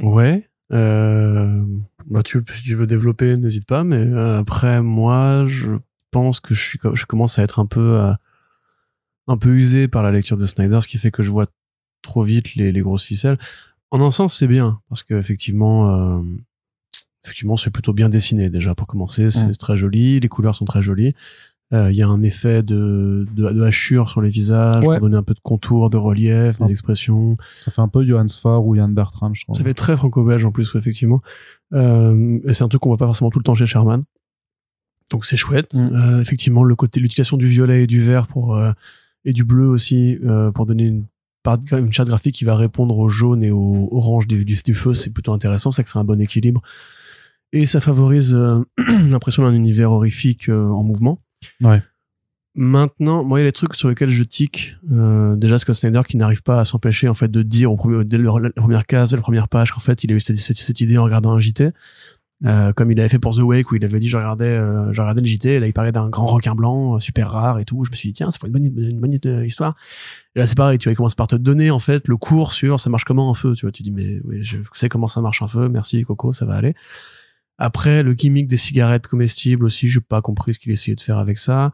[0.02, 0.48] Ouais.
[0.70, 3.84] Bah tu, si tu veux développer, n'hésite pas.
[3.84, 5.72] Mais après, moi, je
[6.16, 8.12] pense que je suis, je commence à être un peu, euh,
[9.26, 11.46] un peu usé par la lecture de Snyder, ce qui fait que je vois
[12.02, 13.38] trop vite les, les grosses ficelles.
[13.90, 16.22] En un sens, c'est bien parce que effectivement, euh,
[17.24, 19.30] effectivement, c'est plutôt bien dessiné déjà pour commencer.
[19.30, 21.14] C'est très joli, les couleurs sont très jolies.
[21.72, 24.98] Euh, Il y a un effet de, de, de hachure sur les visages Ouais.
[24.98, 27.36] pour donner un peu de contour, de relief, des expressions.
[27.60, 29.56] Ça fait un peu Johannes Farr ou Yann Bertrand, je trouve.
[29.58, 31.20] Ça fait très franco-belge en plus, effectivement.
[31.72, 34.04] Euh, et c'est un truc qu'on voit pas forcément tout le temps chez Sherman.
[35.10, 35.74] Donc c'est chouette.
[35.74, 35.78] Mm.
[35.94, 38.72] Euh, effectivement, le côté, l'utilisation du violet et du vert pour euh,
[39.24, 41.04] et du bleu aussi euh, pour donner une,
[41.72, 44.94] une charte graphique qui va répondre au jaune et au orange du, du, du feu,
[44.94, 45.70] c'est plutôt intéressant.
[45.70, 46.62] Ça crée un bon équilibre
[47.52, 48.62] et ça favorise euh,
[49.08, 51.20] l'impression d'un univers horrifique euh, en mouvement.
[51.60, 51.82] Ouais.
[52.58, 54.76] Maintenant, moi, il y a des trucs sur lesquels je tic.
[54.90, 58.02] Euh, déjà, Scott Snyder qui n'arrive pas à s'empêcher en fait de dire au premier,
[58.04, 60.36] dès le- la première case, dès la première page, qu'en fait, il a eu cette,
[60.36, 61.72] cette, cette idée en regardant un JT.
[62.44, 64.92] Euh, comme il avait fait pour The Wake où il avait dit je regardais euh,
[64.92, 67.64] je regardais le JT là il parlait d'un grand requin blanc euh, super rare et
[67.64, 67.84] tout.
[67.84, 69.74] Je me suis dit tiens ça fait une bonne, une bonne histoire.
[70.34, 72.52] Et là c'est pareil tu vois il commence par te donner en fait le cours
[72.52, 73.72] sur ça marche comment un feu tu vois.
[73.72, 75.70] Tu dis mais oui je sais comment ça marche un feu.
[75.70, 76.74] Merci Coco ça va aller.
[77.56, 81.16] Après le gimmick des cigarettes comestibles aussi j'ai pas compris ce qu'il essayait de faire
[81.16, 81.72] avec ça.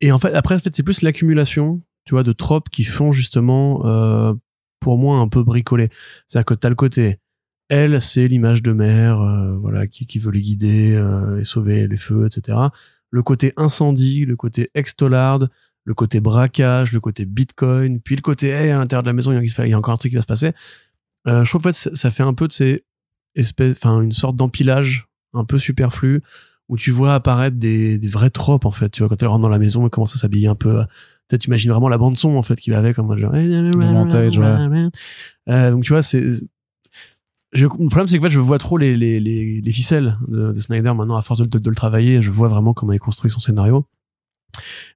[0.00, 3.10] Et en fait après en fait c'est plus l'accumulation tu vois de tropes qui font
[3.10, 4.34] justement euh,
[4.78, 5.88] pour moi un peu bricolé
[6.28, 7.18] c'est à dire que t'as le côté
[7.72, 11.88] elle, c'est l'image de mère, euh, voilà, qui, qui veut les guider euh, et sauver
[11.88, 12.58] les feux, etc.
[13.10, 15.38] Le côté incendie, le côté extolard,
[15.84, 19.32] le côté braquage, le côté bitcoin, puis le côté hey, à l'intérieur de la maison,
[19.32, 20.52] il y, a, il y a encore un truc qui va se passer.
[21.26, 22.84] Euh, je trouve en fait ça fait un peu de ces
[23.36, 26.20] espèces, enfin une sorte d'empilage un peu superflu
[26.68, 28.90] où tu vois apparaître des, des vrais tropes en fait.
[28.90, 30.84] Tu vois quand elle rentre dans la maison, elle commence à s'habiller un peu.
[31.26, 33.32] Peut-être tu imagines vraiment la bande son en fait qui va avec mode genre.
[33.32, 34.90] Montage, ouais.
[35.48, 36.28] Euh, donc tu vois c'est
[37.52, 40.16] je, le problème, c'est que en fait, je vois trop les, les, les, les ficelles
[40.28, 42.92] de, de, Snyder maintenant, à force de, de, de, le travailler, je vois vraiment comment
[42.92, 43.84] il construit son scénario.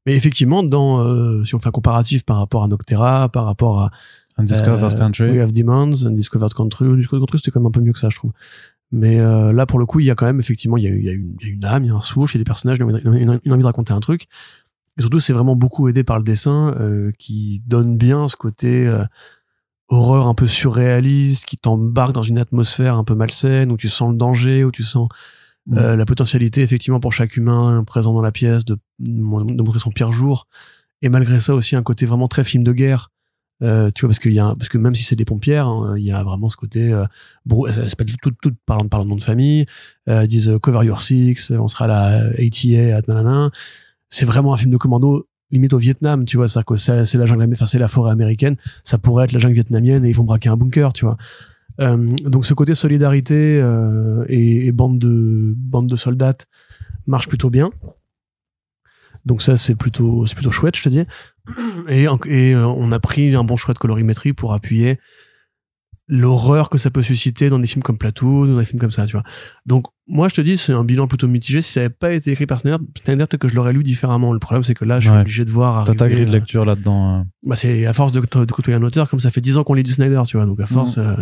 [0.05, 3.81] Mais effectivement, dans, euh, si on fait un comparatif par rapport à Noctera, par rapport
[3.81, 3.91] à
[4.39, 7.81] Undiscovered euh, Country, We Have Demands, Undiscovered Country, Undiscovered Country, c'était quand même un peu
[7.81, 8.33] mieux que ça, je trouve.
[8.93, 10.91] Mais euh, là, pour le coup, il y a quand même, effectivement, il y a,
[10.91, 12.39] il y a, une, il y a une âme, il y a un souffle, il
[12.39, 14.29] y a des personnages, une, une, une envie de raconter un truc.
[14.99, 18.87] Et surtout, c'est vraiment beaucoup aidé par le dessin, euh, qui donne bien ce côté
[18.87, 19.05] euh,
[19.89, 24.11] horreur un peu surréaliste qui t'embarque dans une atmosphère un peu malsaine où tu sens
[24.11, 25.09] le danger où tu sens
[25.69, 25.79] Mm.
[25.79, 29.91] euh, la potentialité effectivement pour chaque humain présent dans la pièce de, de montrer son
[29.91, 30.47] pire jour
[31.03, 33.11] et malgré ça aussi un côté vraiment très film de guerre
[33.65, 35.97] euh, tu vois parce qu'il y a parce que même si c'est des pompières hein,
[35.99, 37.05] il y a vraiment ce côté euh,
[37.47, 39.67] brou- ça s'appelle tout tout parlant parlant de nom de famille
[40.09, 43.51] euh, ils disent euh, cover your six on sera là ATA à nanana.
[44.09, 47.27] c'est vraiment un film de commando limite au Vietnam, tu vois, c'est que c'est la
[47.27, 50.25] jungle, enfin c'est la forêt américaine, ça pourrait être la jungle vietnamienne et ils vont
[50.25, 51.17] braquer un bunker, tu vois.
[51.81, 56.39] Euh, donc ce côté solidarité euh, et, bande de bande de soldats
[57.07, 57.71] marche plutôt bien.
[59.25, 61.05] Donc ça c'est plutôt c'est plutôt chouette, je te dis.
[61.89, 64.99] Et, et euh, on a pris un bon choix de colorimétrie pour appuyer
[66.09, 69.07] l'horreur que ça peut susciter dans des films comme Platoon, dans des films comme ça,
[69.07, 69.25] tu vois.
[69.67, 71.61] Donc moi je te dis c'est un bilan plutôt mitigé.
[71.61, 74.33] Si ça n'avait pas été écrit par Snyder, Snyder peut-être que je l'aurais lu différemment.
[74.33, 75.23] Le problème c'est que là je suis Ouais.
[75.23, 75.83] obligé de voir.
[75.85, 77.19] T'as ta grille de euh, lecture là-dedans.
[77.21, 77.23] euh.
[77.45, 79.75] bah c'est à force de, de côtoyer un auteur, comme ça fait 10 ans qu'on
[79.75, 80.99] lit du Snyder, tu vois, donc à force.
[80.99, 81.17] euh,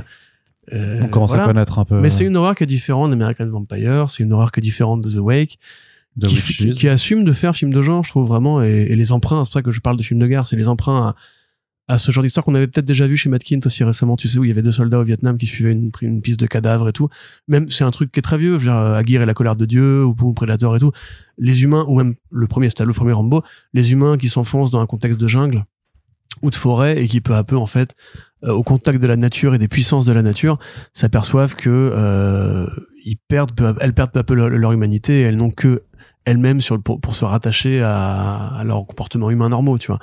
[0.72, 1.44] euh, On commence voilà.
[1.44, 4.22] à connaître un peu Mais euh, c'est une horreur qui est différente d'American Vampire, c'est
[4.22, 5.58] une horreur qui est différente de The Wake,
[6.16, 8.96] de qui, qui, qui assume de faire film de genre, je trouve vraiment, et, et
[8.96, 11.08] les emprunts, c'est pour ça que je parle de film de guerre, c'est les emprunts
[11.08, 11.14] à,
[11.86, 14.28] à ce genre d'histoire qu'on avait peut-être déjà vu chez Matt Kint aussi récemment, tu
[14.28, 16.46] sais, où il y avait deux soldats au Vietnam qui suivaient une, une piste de
[16.46, 17.08] cadavres et tout.
[17.46, 19.66] Même, c'est un truc qui est très vieux, je euh, Aguirre et la colère de
[19.66, 20.92] Dieu, ou, Predator et tout.
[21.36, 23.42] Les humains, ou même le premier, c'était le premier Rambo,
[23.74, 25.64] les humains qui s'enfoncent dans un contexte de jungle
[26.42, 27.94] ou de forêt et qui peu à peu, en fait,
[28.44, 30.58] euh, au contact de la nature et des puissances de la nature,
[30.94, 32.66] s'aperçoivent que euh,
[33.04, 35.82] ils perdent elles perdent peu à peu leur, humanité elles n'ont que
[36.24, 40.00] elles-mêmes pour, se rattacher à, à leur comportement humain normaux tu vois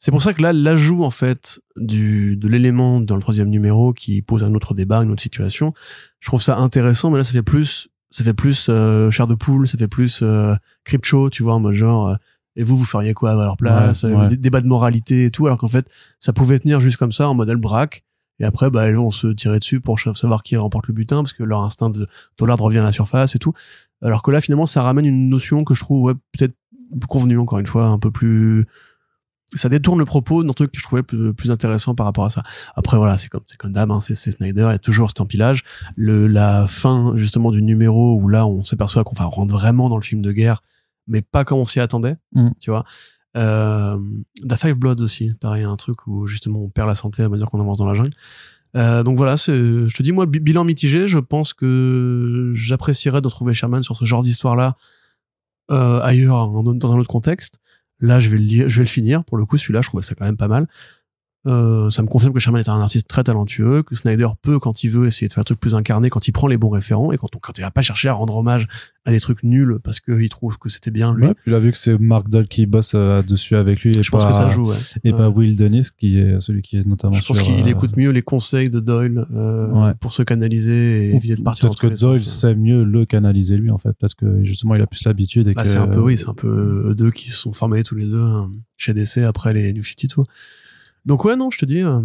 [0.00, 3.92] c'est pour ça que là l'ajout en fait du de l'élément dans le troisième numéro
[3.92, 5.72] qui pose un autre débat une autre situation
[6.18, 9.34] je trouve ça intéressant mais là ça fait plus ça fait plus euh, chair de
[9.34, 12.14] poule ça fait plus euh, crypt show tu vois en mode genre euh,
[12.56, 14.28] et vous vous feriez quoi à leur place Ouais, euh, ouais.
[14.28, 15.88] des débats de moralité et tout alors qu'en fait
[16.18, 18.04] ça pouvait tenir juste comme ça en mode elle braque
[18.40, 21.34] et après, bah, elles vont se tirer dessus pour savoir qui remporte le butin, parce
[21.34, 23.52] que leur instinct de dollar revient à la surface et tout.
[24.00, 26.54] Alors que là, finalement, ça ramène une notion que je trouve ouais, peut-être
[27.06, 28.66] convenue, encore une fois, un peu plus...
[29.54, 32.30] Ça détourne le propos d'un truc que je trouvais plus, plus intéressant par rapport à
[32.30, 32.42] ça.
[32.76, 35.20] Après, voilà, c'est comme, c'est comme d'hab, hein, c'est, Snyder, il y a toujours cet
[35.20, 35.64] empilage.
[35.96, 39.96] Le, la fin, justement, du numéro où là, on s'aperçoit qu'on va rentrer vraiment dans
[39.96, 40.62] le film de guerre,
[41.08, 42.50] mais pas comme on s'y attendait, Mm.
[42.60, 42.84] tu vois.
[43.36, 43.96] Euh,
[44.48, 47.50] The Five Bloods aussi, pareil, un truc où justement on perd la santé à mesure
[47.50, 48.14] qu'on avance dans la jungle.
[48.76, 53.26] Euh, donc voilà, je te dis, moi, bi- bilan mitigé, je pense que j'apprécierais de
[53.26, 54.76] retrouver Sherman sur ce genre d'histoire-là
[55.70, 57.58] euh, ailleurs en- dans un autre contexte.
[58.00, 59.24] Là, je vais le je vais le finir.
[59.24, 60.66] Pour le coup, celui-là, je trouvais ça quand même pas mal.
[61.46, 64.84] Euh, ça me confirme que Sherman est un artiste très talentueux, que Snyder peut, quand
[64.84, 67.12] il veut, essayer de faire un truc plus incarné, quand il prend les bons référents
[67.12, 68.68] et quand, on, quand il va pas chercher à rendre hommage
[69.06, 71.24] à des trucs nuls parce qu'il trouve que c'était bien lui.
[71.24, 73.96] Ouais, puis il a vu que c'est Mark Dahl qui bosse euh, dessus avec lui
[73.98, 74.68] et je pense pas, que ça joue.
[74.68, 74.76] Ouais.
[75.04, 75.34] et pas Ouais.
[75.36, 78.20] Will Dennis qui est celui qui est notamment Je pense qu'il euh, écoute mieux les
[78.20, 79.94] conseils de Doyle euh, Ouais.
[79.98, 82.40] pour se canaliser et ou éviter de partir Peut-être que les Doyle sens.
[82.40, 85.54] sait mieux le canaliser lui en fait parce que justement il a plus l'habitude et
[85.54, 87.82] Bah, que c'est un peu, oui, c'est un peu eux deux qui se sont formés
[87.82, 90.24] tous les deux hein, chez DC après les New 52.
[91.06, 91.80] Donc ouais, non, je te dis.
[91.82, 92.00] euh,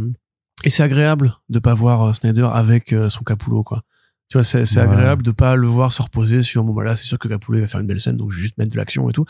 [0.64, 3.84] et c'est agréable de pas voir euh, Snyder avec euh, son Capullo, quoi.
[4.30, 4.78] Tu vois, c'est Ouais.
[4.80, 7.60] agréable de pas le voir se reposer sur, bon, bah là, c'est sûr que il
[7.62, 9.26] va faire une belle scène, donc je vais juste mettre de l'action et tout.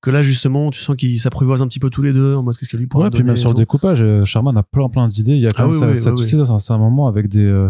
[0.00, 2.56] Que là, justement, tu sens qu'ils s'apprivoisent un petit peu tous les deux, en mode
[2.56, 5.34] qu'est-ce que lui pourra Ouais, puis même sur le découpage, Sherman a plein plein d'idées.
[5.34, 6.78] Il y a quand Ah même oui, ça, oui, ça- oui, tu sais, c'est un-
[6.78, 7.44] moment avec des.
[7.44, 7.68] euh,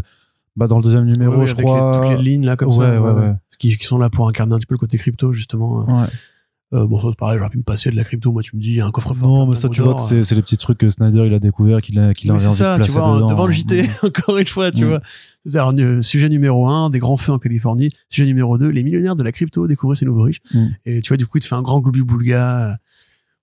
[0.55, 1.90] bah, dans le deuxième numéro, je avec crois.
[2.03, 3.01] les- toutes les lignes là, comme ça.
[3.01, 3.32] ouais, ouais.
[3.59, 5.84] Qui, qui sont là pour incarner un petit peu le côté crypto, justement.
[5.84, 6.07] Ouais.
[6.75, 8.31] Euh, bon, ça, c'est pareil, j'aurais pu me passer de la crypto.
[8.31, 9.27] Moi, tu me dis, il y a un coffre-fort.
[9.27, 11.39] Non, mais ça, tu vois que c'est c'est les petits trucs que Snyder il a
[11.39, 13.27] découvert, qu'il a, qu'il a c'est ça, tu vois, dedans.
[13.27, 13.87] devant le JT, Mm.
[14.07, 14.89] encore une fois, tu Mm.
[14.89, 15.01] vois.
[15.55, 17.91] Alors, euh, sujet numéro un, des grands feux en Californie.
[18.11, 20.41] Sujet numéro deux, les millionnaires de la crypto découvrent ces nouveaux riches.
[20.53, 20.66] Mm.
[20.85, 22.77] Et tu vois, du coup, il te fait un grand gloubi-boulga.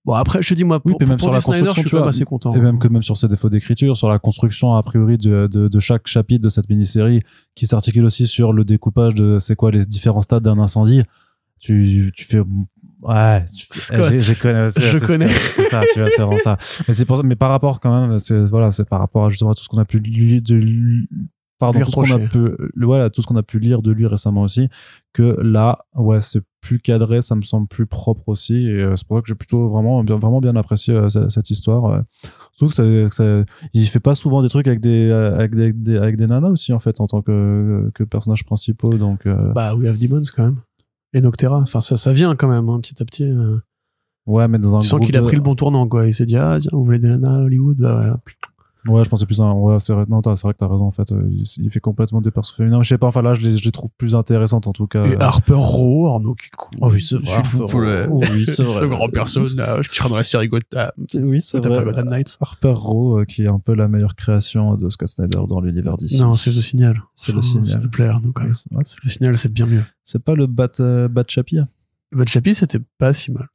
[0.06, 1.80] Bon, après, je te dis, moi, pour, Oui, même pour sur la Snyder, construction, je
[1.82, 2.54] suis tu quand même vois, assez content.
[2.56, 5.68] Et même que même sur ses défauts d'écriture, sur la construction a priori de, de,
[5.68, 7.22] de chaque chapitre de cette mini-série,
[7.56, 11.02] qui s'articule aussi sur le découpage de c'est quoi les différents stades d'un incendie.
[11.60, 12.42] Tu, tu fais
[13.08, 13.98] ouais, Scott.
[14.00, 15.28] connu- c'est- Je connais.
[15.28, 16.58] C'est ça, tu vois, c'est vraiment ça.
[16.88, 19.30] Mais c'est pour ça, mais par rapport quand même, c'est voilà, c'est par rapport à
[19.30, 21.08] justement à tout ce qu'on a pu lire de lui-
[21.60, 23.92] pardon, Lui tout ce qu'on a pu voilà, tout ce qu'on a pu lire de
[23.92, 24.68] lui récemment aussi
[25.14, 29.08] que là, ouais, c'est plus cadré, ça me semble plus propre aussi et euh, c'est
[29.08, 31.86] pour ça que j'ai plutôt vraiment bien vraiment bien apprécié euh, cette, cette histoire.
[31.86, 32.02] euh.
[32.54, 33.44] Surtout que ça, ça-
[33.74, 36.28] il fait pas souvent des trucs avec des euh, avec des, avec des, avec des
[36.28, 39.98] nanas aussi en fait en tant que que personnages principaux donc euh, Bah, We Have
[39.98, 40.58] Demons, quand même.
[41.16, 41.60] Et Noctera.
[41.60, 43.24] Enfin, ça, ça vient quand même, hein, petit à petit.
[43.24, 43.58] euh.
[44.26, 46.06] ouais, mais dans un Tu sens qu'il a pris le bon tournant, quoi.
[46.06, 47.78] Il s'est dit, ah, tiens, vous voulez des nanas à Hollywood?
[47.78, 48.34] Bah, ouais.
[48.88, 49.54] Ouais, je pensais plus à un.
[49.54, 50.06] Ouais, c'est vrai.
[50.08, 51.12] Non, t'as- c'est vrai que t'as raison, en fait.
[51.12, 52.82] Euh, Il, il fait complètement des persos féminins.
[52.84, 55.04] Je sais pas, enfin là, je les, je les trouve plus intéressantes, en tout cas.
[55.06, 56.70] Et Euh, Harper Row, Arnaud Kikou.
[56.82, 57.34] Oh oui, c'est vrai.
[57.34, 58.06] Harper.
[58.08, 58.22] Row.
[58.32, 58.82] Oui, c'est vrai.
[58.82, 60.92] Ce grand personnage qui dans la série Gotham.
[61.16, 61.80] Oui, c'est T'as vrai.
[61.80, 62.38] pas Gotham Knights?
[62.42, 65.98] Harper Row, euh, qui est un peu la meilleure création de Scott Snyder dans l'univers
[65.98, 66.20] d'ici.
[66.22, 67.02] Non, c'est le signal.
[67.16, 67.68] C'est le Enfin, signal.
[67.68, 68.54] S'il te plaît, Arnaud, quand Ouais, même.
[68.54, 69.84] c'est ouais, C'est le signal, c'est bien mieux.
[70.04, 71.60] c'est pas le Bat, euh, Bat Chappie
[72.12, 73.48] Bad Chappie, c'était pas si mal.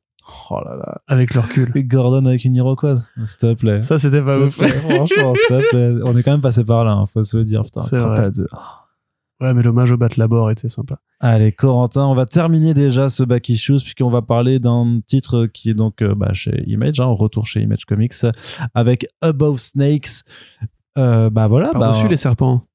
[0.50, 1.00] Oh là là.
[1.08, 1.70] Avec le recul.
[1.74, 3.08] Et Gordon avec une Iroquoise.
[3.26, 3.82] S'il te plaît.
[3.82, 4.54] Ça, c'était pas ouf.
[4.54, 5.94] Franchement, s'il te plaît.
[6.04, 7.62] On est quand même passé par là, hein, faut se le dire.
[7.62, 8.30] Putain, C'est vrai.
[9.40, 10.98] Ouais, mais l'hommage au Bat Labor était sympa.
[11.18, 15.70] Allez, Corentin, on va terminer déjà ce Back Issues puisqu'on va parler d'un titre qui
[15.70, 18.12] est donc euh, bah, chez Image, hein, retour chez Image Comics,
[18.74, 20.24] avec Above Snakes.
[20.98, 22.66] Euh, bah voilà, bah, Par-dessus les serpents.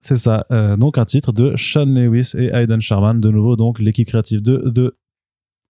[0.00, 0.46] c'est ça.
[0.50, 4.40] Euh, donc un titre de Sean Lewis et Aidan Sherman, de nouveau donc l'équipe créative
[4.40, 4.94] de The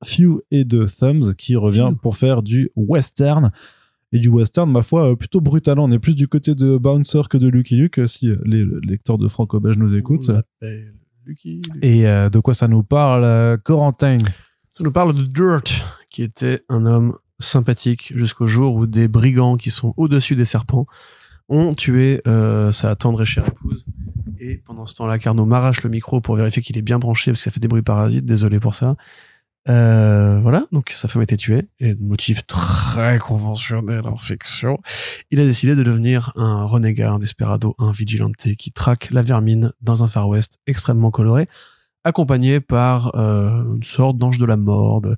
[0.05, 2.01] Few et de Thumbs qui revient Few.
[2.01, 3.53] pour faire du western.
[4.13, 5.81] Et du western, ma foi, euh, plutôt brutal.
[5.81, 9.19] On est plus du côté de Bouncer que de Lucky Luke, euh, si les lecteurs
[9.19, 10.31] de franco-belge nous écoutent.
[11.27, 11.63] Lucky.
[11.83, 14.19] Et euh, de quoi ça nous parle, Corentin?
[14.71, 15.65] Ça nous parle de Dirt,
[16.11, 20.87] qui était un homme sympathique jusqu'au jour où des brigands qui sont au-dessus des serpents
[21.49, 23.85] ont tué euh, sa tendre et chère épouse.
[24.39, 27.41] Et pendant ce temps-là, Carnot m'arrache le micro pour vérifier qu'il est bien branché parce
[27.41, 28.25] que ça fait des bruits parasites.
[28.25, 28.97] Désolé pour ça.
[29.69, 34.79] Euh, voilà, donc sa femme a été tuée et motif très conventionnel en fiction.
[35.31, 39.73] Il a décidé de devenir un renégat, un desperado, un vigilante qui traque la vermine
[39.81, 41.49] dans un Far West extrêmement coloré,
[42.05, 45.17] accompagné par euh, une sorte d'ange de la mort, de,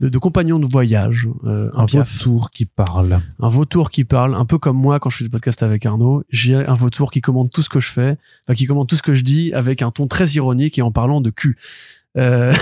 [0.00, 3.20] de, de compagnon de voyage, euh, un, vautour qui parle.
[3.38, 6.24] un vautour qui parle, un peu comme moi quand je fais des podcasts avec Arnaud.
[6.30, 8.16] J'ai un vautour qui commande tout ce que je fais,
[8.46, 10.90] enfin qui commande tout ce que je dis avec un ton très ironique et en
[10.90, 11.58] parlant de cul.
[12.16, 12.52] Euh,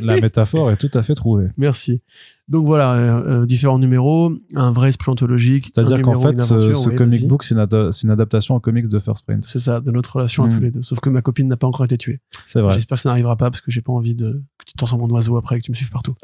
[0.00, 1.48] La métaphore est tout à fait trouvée.
[1.56, 2.00] Merci.
[2.48, 5.66] Donc voilà, euh, euh, différents numéros, un vrai esprit ontologique.
[5.66, 8.98] C'est-à-dire qu'en fait, ce, aventure, ce oui, comic book, c'est une, adaptation en comics de
[8.98, 9.44] First Print.
[9.46, 10.54] C'est ça, de notre relation à Mm.
[10.54, 10.82] tous les deux.
[10.82, 12.20] Sauf que ma copine n'a pas encore été tuée.
[12.46, 12.74] C'est vrai.
[12.74, 15.02] J'espère que ça n'arrivera pas parce que j'ai pas envie de que tu te transformes
[15.02, 16.14] en oiseau après et que tu me suives partout.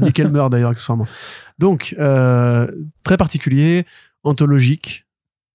[0.00, 1.06] Ni qu'elle meure d'ailleurs accessoirement.
[1.58, 2.70] Donc, euh,
[3.02, 3.86] très particulier,
[4.24, 5.06] anthologique,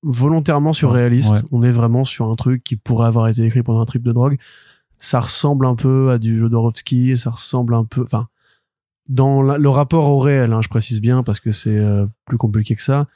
[0.04, 1.32] volontairement surréaliste.
[1.32, 1.50] Ouais.
[1.52, 4.12] On est vraiment sur un truc qui pourrait avoir été écrit pendant un trip de
[4.12, 4.38] drogue.
[5.00, 8.28] Ça ressemble un peu à du Jodorowsky, ça ressemble un peu, enfin,
[9.08, 12.76] dans le rapport au réel, hein, je précise bien parce que c'est euh, plus compliqué
[12.76, 13.08] que ça.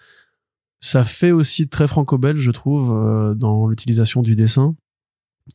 [0.80, 4.76] Ça fait aussi très franco-belge, je trouve, euh, dans l'utilisation du dessin.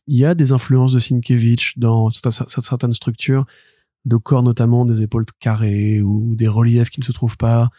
[0.07, 3.45] Il y a des influences de Sienkiewicz dans cer- cer- certaines structures,
[4.05, 7.69] de corps notamment, des épaules carrées ou des reliefs qui ne se trouvent pas.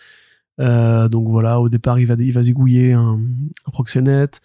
[0.61, 3.21] Euh, donc voilà, au départ, il va, il zigouiller un,
[3.67, 4.41] un proxénète,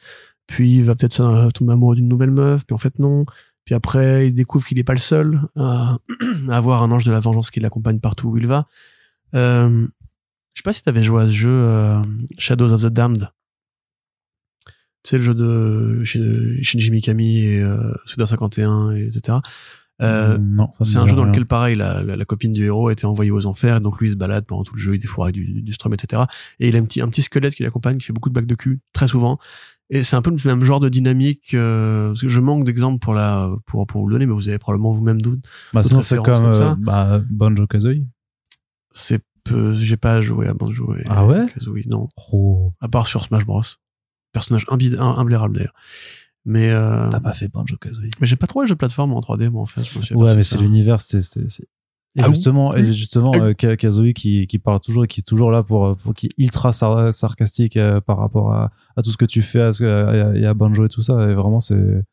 [0.45, 3.25] puis il va peut-être tomber amoureux d'une nouvelle meuf, puis en fait non.
[3.65, 5.97] Puis après, il découvre qu'il n'est pas le seul à,
[6.49, 8.67] à avoir un ange de la vengeance qui l'accompagne partout où il va.
[9.35, 9.87] Euh,
[10.53, 12.01] je sais pas si t'avais joué à ce jeu euh,
[12.37, 13.29] Shadows of the Damned.
[15.03, 19.37] C'est le jeu de Shin- Shinji Mikami et euh, Suda 51 et etc.
[20.01, 21.31] Euh, non, ça me c'est un jeu dans rien.
[21.31, 23.99] lequel, pareil, la, la, la copine du héros a été envoyée aux enfers, et donc
[23.99, 26.23] lui il se balade pendant tout le jeu, il défouraille du, du strum, etc.
[26.59, 28.45] Et il a un petit, un petit squelette qui l'accompagne, qui fait beaucoup de bacs
[28.47, 29.39] de cul, très souvent.
[29.95, 32.97] Et c'est un peu le même genre de dynamique, euh, parce que je manque d'exemples
[32.99, 35.41] pour la, pour, pour vous donner, mais vous avez probablement vous-même d'autres.
[35.73, 36.71] Bah, sinon, c'est comme, comme ça.
[36.71, 38.03] euh, bah, Banjo Kazooie.
[38.91, 41.45] C'est peu, j'ai pas joué à Banjo et Ah ouais?
[41.53, 42.09] Kazooie, non.
[42.31, 43.61] Oh, À part sur Smash Bros.
[44.31, 45.73] Personnage imbi- im- imblairable d'ailleurs.
[46.45, 48.09] Mais, euh, t'as pas fait Banjo Kazooie.
[48.19, 49.83] mais j'ai pas trop les jeux de plateforme en 3D, moi, en fait.
[49.83, 51.21] Je me suis Ouais, mais c'est l'univers, c'est-
[52.15, 53.39] Et Ah justement, et justement, Ah.
[53.45, 56.27] euh, Ka- Kazooie qui, qui parle toujours et qui est toujours là pour, pour qui
[56.27, 59.73] est ultra sar- sarcastique euh, par rapport à, à tout ce que tu fais à,
[59.73, 61.13] ce- à- et à Banjo et tout ça.
[61.29, 62.03] Et vraiment, c'est,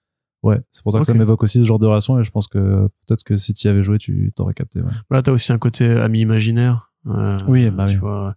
[0.43, 2.19] ouais, c'est pour ça que ça m'évoque aussi ce genre de relation.
[2.19, 4.81] Et je pense que peut-être que si tu y avais joué, tu t'aurais capté.
[4.81, 4.91] Ouais.
[5.11, 6.93] Voilà, t'as aussi un côté ami imaginaire.
[7.07, 7.99] euh, Oui, bah tu oui.
[8.01, 8.35] vois.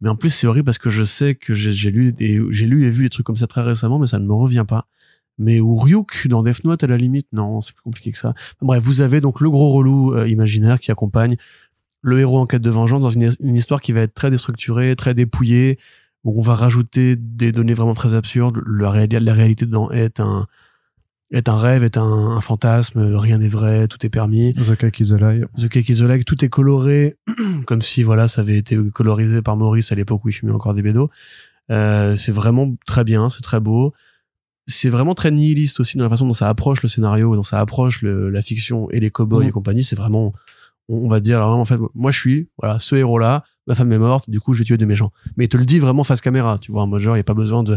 [0.00, 2.14] Mais en plus, c'est horrible parce que je sais que j'ai lu
[2.50, 4.64] j'ai lu et vu des trucs comme ça très récemment, mais ça ne me revient
[4.66, 4.86] pas.
[5.38, 8.34] Mais ou Ryuk dans Death Note, à la limite, non, c'est plus compliqué que ça.
[8.60, 11.36] Bref, vous avez donc le gros relou euh, imaginaire qui accompagne
[12.02, 14.94] le héros en quête de vengeance dans une, une histoire qui va être très déstructurée,
[14.96, 15.78] très dépouillée,
[16.24, 18.62] où on va rajouter des données vraiment très absurdes.
[18.66, 20.46] La, réalité la réalité dedans est un,
[21.30, 24.52] est un rêve, est un, un fantasme, rien n'est vrai, tout est permis.
[24.54, 25.44] The Cake is a Lie.
[25.56, 27.16] The Cake is a Lie, tout est coloré,
[27.66, 30.74] comme si voilà, ça avait été colorisé par Maurice à l'époque où il fumait encore
[30.74, 31.10] des bédos.
[31.70, 33.94] Euh, c'est vraiment très bien, c'est très beau.
[34.70, 37.58] C'est vraiment très nihiliste aussi dans la façon dont ça approche le scénario, dont ça
[37.58, 39.48] approche le- la fiction et les cowboys Mhm.
[39.48, 39.82] et compagnie.
[39.82, 40.32] C'est vraiment,
[40.90, 43.98] on va dire, alors, en fait, moi je suis, voilà, ce héros-là, ma femme est
[43.98, 45.10] morte, du coup je vais tuer des méchants.
[45.38, 47.22] Mais il te le dit vraiment face caméra, tu vois, en mode genre, il n'y
[47.22, 47.76] a pas besoin de,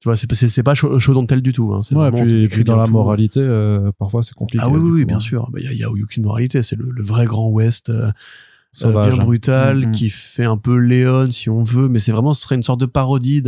[0.00, 1.72] tu vois, c'est pas- chaud, chaud tel du tout.
[1.74, 1.82] Hein.
[1.82, 2.92] C'est Ouais, puis, puis dans bien la tout.
[2.92, 4.64] moralité, euh, parfois c'est compliqué.
[4.66, 5.20] Ah oui, oui, oui, coup, bien hein.
[5.20, 5.50] sûr.
[5.58, 6.62] Il y, a, aucune moralité.
[6.62, 8.10] C'est le, le vrai grand Ouest euh,
[8.72, 9.24] Sauvage, euh, bien hein.
[9.24, 9.92] brutal Mhm.
[9.92, 12.80] qui fait un peu Léon si on veut, mais c'est vraiment ce serait une sorte
[12.80, 13.42] de parodie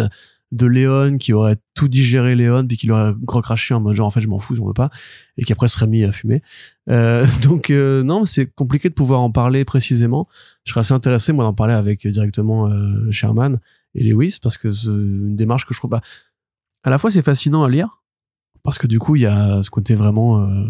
[0.53, 4.11] de, Léon qui aurait tout digéré Léon puis qui l'aurait recraché en mode genre en
[4.11, 4.91] fait je m'en fous, j'en veux pas
[5.37, 6.43] et qui après serait mis à fumer.
[6.89, 10.29] Euh, donc euh, non, c'est compliqué de pouvoir en parler précisément.
[10.65, 13.61] Je serais assez intéressé moi d'en parler avec euh, directement euh, Sherman
[13.95, 16.03] et Lewis parce que c'est une démarche que je trouve pas.
[16.83, 18.03] À la fois c'est fascinant à lire
[18.63, 20.67] parce que du coup il y a ce côté vraiment euh,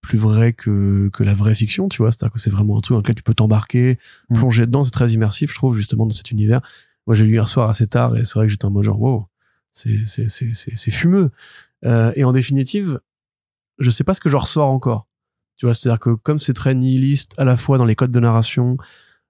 [0.00, 2.10] plus vrai que, que la vraie fiction, tu vois.
[2.10, 3.98] C'est-à-dire que c'est vraiment un truc dans lequel tu peux t'embarquer,
[4.30, 4.36] Mm.
[4.36, 4.84] plonger dedans.
[4.84, 6.60] C'est très immersif, je trouve, justement, dans cet univers.
[7.06, 9.00] Moi, j'ai lu hier soir assez tard et c'est vrai que j'étais en mode genre,
[9.00, 9.26] wow,
[9.72, 11.30] c'est, fumeux.
[11.84, 13.00] Euh, et en définitive,
[13.78, 15.06] je sais pas ce que je ressors encore.
[15.56, 18.20] Tu vois, c'est-à-dire que comme c'est très nihiliste, à la fois dans les codes de
[18.20, 18.76] narration,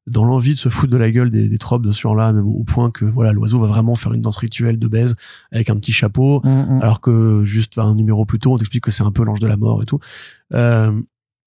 [0.07, 2.47] dans l'envie de se foutre de la gueule des, des tropes de ce genre-là, même
[2.47, 5.15] au point que, voilà, l'oiseau va vraiment faire une danse rituelle de baise
[5.53, 6.83] avec un petit chapeau, Mhm, mhm.
[6.83, 9.47] alors que juste un numéro plus tôt on t'explique que c'est un peu l'ange de
[9.47, 9.99] la mort et tout
[10.55, 10.93] euh,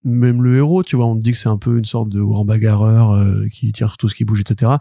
[0.04, 2.22] même le héros tu vois on te dit que c'est un peu une sorte de
[2.22, 4.74] grand bagarreur euh, qui tire sur tout ce qui bouge etc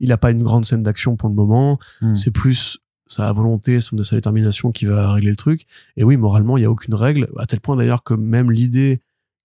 [0.00, 2.14] il a pas une grande scène d'action pour le moment Mhm.
[2.14, 5.66] c'est plus sa volonté son de sa détermination qui va régler le truc
[5.96, 9.00] et oui moralement il y a aucune règle à tel point d'ailleurs que même l'idée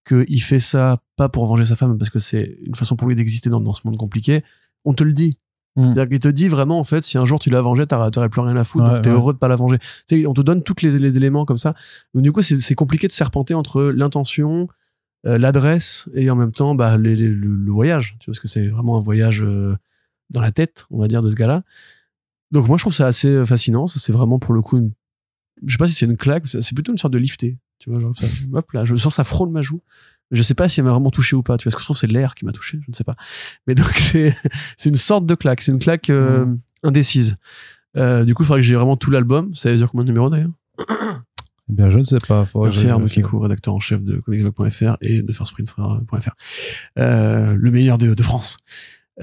[0.07, 3.15] qu'il fait ça pas pour venger sa femme parce que c'est une façon pour lui
[3.15, 4.43] d'exister dans, dans ce monde compliqué
[4.85, 5.37] on te le dit
[5.77, 5.83] Mm.
[5.83, 8.41] c'est-à-dire qu'il te dit vraiment, en fait, si un jour tu la vengeais, t'aurais plus
[8.41, 9.15] rien à foutre, Ouais, donc t'es ouais.
[9.15, 9.77] heureux de pas la venger.
[10.27, 11.75] On te donne tous les, les éléments comme ça.
[12.13, 14.67] Donc, du coup, c'est c'est compliqué de serpenter entre l'intention,
[15.25, 18.17] euh, l'adresse et en même temps, bah, les- les- le, le voyage.
[18.19, 19.77] Tu vois, parce que c'est vraiment un voyage euh,
[20.31, 21.63] dans la tête, on va dire, de ce gars-là.
[22.51, 23.87] Donc, moi, je trouve ça assez euh, fascinant.
[23.87, 24.91] Ça, c'est vraiment pour le coup une,
[25.65, 27.57] je sais pas si c'est une claque, c'est plutôt une sorte de lifté.
[27.79, 29.81] Tu vois, genre, ça, hop là, je sens que ça frôle ma joue.
[30.31, 31.57] Je sais pas si elle m'a vraiment touché ou pas.
[31.57, 32.79] Tu vois, ce que je trouve, c'est l'air qui m'a touché.
[32.81, 33.15] Je ne sais pas.
[33.67, 34.35] Mais donc, c'est,
[34.77, 35.61] c'est une sorte de claque.
[35.61, 36.45] C'est une claque euh,
[36.83, 37.37] indécise.
[37.97, 39.53] Euh, du coup, il faudrait que j'ai vraiment tout l'album.
[39.55, 40.51] Ça veut dire combien de numéros d'ailleurs
[41.69, 42.45] Eh bien, je ne sais pas.
[42.55, 46.31] Merci Arnaud Kikou, rédacteur en chef de comicsblog.fr et de firstprint.fr.
[46.99, 48.57] Euh, le meilleur de, de France.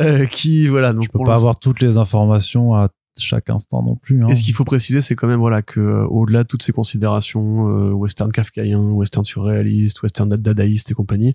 [0.01, 0.93] Euh, qui, voilà.
[0.93, 4.23] Donc, Je peux pas avoir toutes les informations à chaque instant non plus.
[4.23, 4.29] Hein.
[4.29, 6.73] Et ce qu'il faut préciser, c'est quand même voilà que euh, au-delà de toutes ces
[6.73, 11.35] considérations euh, western kafkaïen, western surréaliste, western dadaïste et compagnie,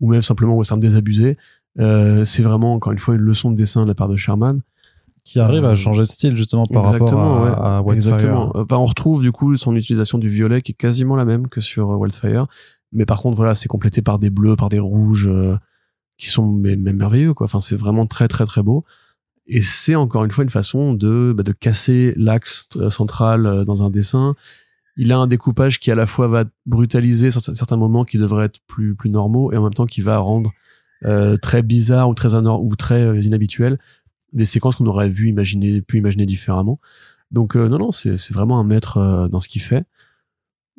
[0.00, 1.38] ou même simplement western désabusé,
[1.78, 4.60] euh, c'est vraiment encore une fois une leçon de dessin de la part de Sherman.
[5.24, 7.66] Qui arrive Euh, à changer de style justement par Exactement, rapport ouais.
[7.66, 8.14] à, Wildfire.
[8.14, 8.52] Exactement.
[8.54, 11.62] Enfin, on retrouve du coup son utilisation du violet qui est quasiment la même que
[11.62, 12.46] sur euh, Wildfire,
[12.92, 15.56] mais par contre voilà, c'est complété par des bleus, par des rouges euh,
[16.16, 17.46] qui sont mais merveilleux quoi.
[17.46, 18.84] Enfin, c'est vraiment très très très beau.
[19.46, 23.64] Et c'est encore une fois une façon de bah, de casser l'axe euh, central euh,
[23.64, 24.34] dans un dessin.
[24.96, 28.46] Il a un découpage qui à la fois va brutaliser cer- certains moments qui devraient
[28.46, 30.52] être plus plus normaux et en même temps qui va rendre
[31.04, 33.78] euh, très bizarre ou très anor- ou très inhabituel
[34.32, 36.80] des séquences qu'on aurait vu imaginer pu imaginer différemment.
[37.30, 39.84] Donc non non, c'est c'est vraiment un maître dans ce qu'il fait.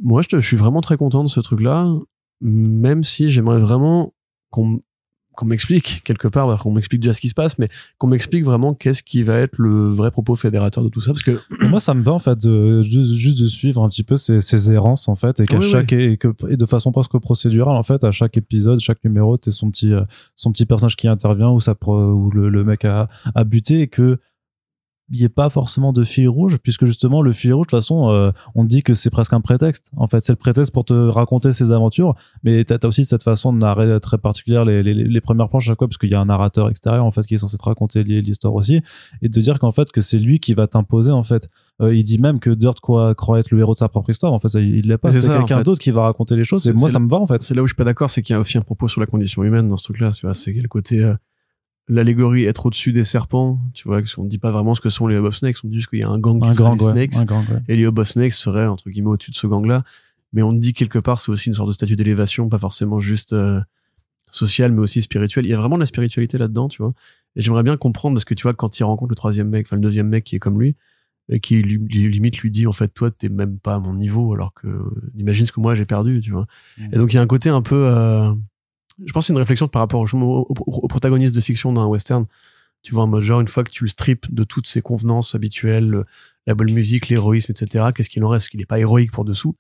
[0.02, 1.94] moi, je, suis vraiment très content de ce truc-là,
[2.42, 4.14] même si j'aimerais vraiment
[4.50, 4.82] qu'on
[5.36, 8.44] qu'on m'explique quelque part, alors qu'on m'explique déjà ce qui se passe, mais qu'on m'explique
[8.44, 11.80] vraiment qu'est-ce qui va être le vrai propos fédérateur de tout ça, parce que Moi,
[11.80, 14.72] ça me va en fait de, juste, juste de suivre un petit peu ces, ces
[14.72, 17.84] errances en fait, et qu'à Oui, chaque et, que, et de façon presque procédurale en
[17.84, 20.02] fait, à chaque épisode, chaque numéro, t'es son petit euh,
[20.36, 23.82] son petit personnage qui intervient ou ça pro- ou le, le mec a, a buté
[23.82, 24.18] et que
[25.12, 27.80] il n'y ait pas forcément de fil rouge puisque justement le fil rouge de toute
[27.80, 29.92] façon euh, on dit que c'est presque un prétexte.
[29.98, 32.16] En fait c'est le prétexte pour te raconter ses aventures.
[32.44, 35.66] Mais t'as as aussi cette façon de narrer très particulière les, les, les premières planches
[35.66, 37.58] à chaque fois parce qu'il y a un narrateur extérieur en fait qui est censé
[37.58, 38.82] te raconter l'histoire aussi.
[39.22, 41.50] Et de dire qu'en fait que c'est lui qui va t'imposer en fait.
[41.82, 44.32] Euh, il dit même que Dirt croit, croit être le héros de sa propre histoire.
[44.32, 45.12] En fait ça, il l'est pas.
[45.12, 45.64] C'est en quelqu'un fait.
[45.64, 46.66] d'autre qui va raconter les choses.
[46.68, 47.42] Et moi ça me va en fait.
[47.42, 49.02] c'est là où je suis pas d'accord, c'est qu'il y a aussi un propos sur
[49.02, 51.14] la condition humaine dans ce truc-là, tu vois, c'est le côté euh,
[51.88, 55.08] l'allégorie être au-dessus des serpents, tu vois, qu'on ne dit pas vraiment ce que sont
[55.08, 56.64] les Hub of Snakes, on dit juste qu'il y a un gang qui un serait
[56.64, 57.62] grand les ouais, Snakes, un grand ouais.
[57.68, 59.84] et les Hub of Snakes seraient entre guillemets au-dessus de ce gang-là,
[60.34, 63.34] mais on dit quelque part c'est aussi une sorte de statut d'élévation, pas forcément juste
[63.34, 63.62] euh,
[64.32, 65.46] social, mais aussi spirituel.
[65.46, 66.94] Il y a vraiment de la spiritualité là-dedans, tu vois.
[67.36, 69.76] Et j'aimerais bien comprendre parce que tu vois quand il rencontre le troisième mec, enfin
[69.76, 70.76] le deuxième mec qui est comme lui,
[71.30, 74.34] et qui lui, limite lui dit en fait toi t'es même pas à mon niveau
[74.34, 74.68] alors que
[75.16, 76.48] imagine ce que moi j'ai perdu, tu vois.
[76.78, 76.94] Mm.
[76.94, 78.32] Et donc il y a un côté un peu, euh,
[79.04, 82.26] je pense que c'est une réflexion par rapport au, au, protagoniste de fiction d'un western.
[82.82, 85.34] Tu vois en mode genre une fois que tu le strips de toutes ses convenances
[85.36, 86.06] habituelles, le-
[86.48, 87.86] la bonne musique, l'héroïsme, etc.
[87.96, 89.56] Qu'est-ce qu'il en reste Parce qu'il n'est pas héroïque pour dessous.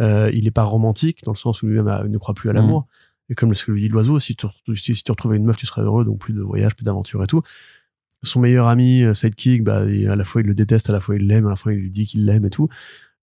[0.00, 2.52] Euh, il n'est pas romantique dans le sens où lui-même a- ne croit plus à
[2.52, 2.86] l'amour.
[3.28, 4.46] Et comme ce que lui dit l'oiseau, si tu,
[4.76, 7.22] si, si tu retrouvais une meuf, tu serais heureux, donc plus de voyage, plus d'aventure
[7.22, 7.42] et tout.
[8.22, 11.00] Son meilleur ami, euh, sidekick, bah, il- à la fois il le déteste, à la
[11.00, 12.68] fois il l'aime, à la fois il lui dit qu'il l'aime et tout.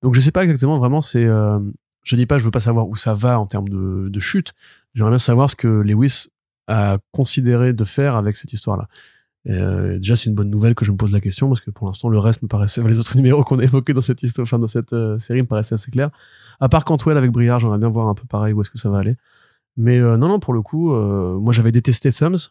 [0.01, 1.25] Donc je sais pas exactement, vraiment, c'est.
[1.25, 1.59] euh,
[2.03, 4.53] je dis pas, je veux pas savoir où ça va en termes de, de chute.
[4.95, 6.27] J'aimerais bien savoir ce que Lewis
[6.67, 8.87] a considéré de faire avec cette histoire-là.
[9.47, 11.87] Euh, déjà, c'est une bonne nouvelle que je me pose la question parce que pour
[11.87, 14.59] l'instant, le reste me paraissait, les autres numéros qu'on a évoqués dans cette histoire, enfin
[14.59, 16.09] dans cette euh, série me paraissaient assez clairs.
[16.59, 18.89] À part Cantwell avec Briard, j'aimerais bien voir un peu pareil où est-ce que ça
[18.89, 19.15] va aller.
[19.77, 22.49] Mais euh, non, non, pour le coup, moi j'avais détesté Thumbs.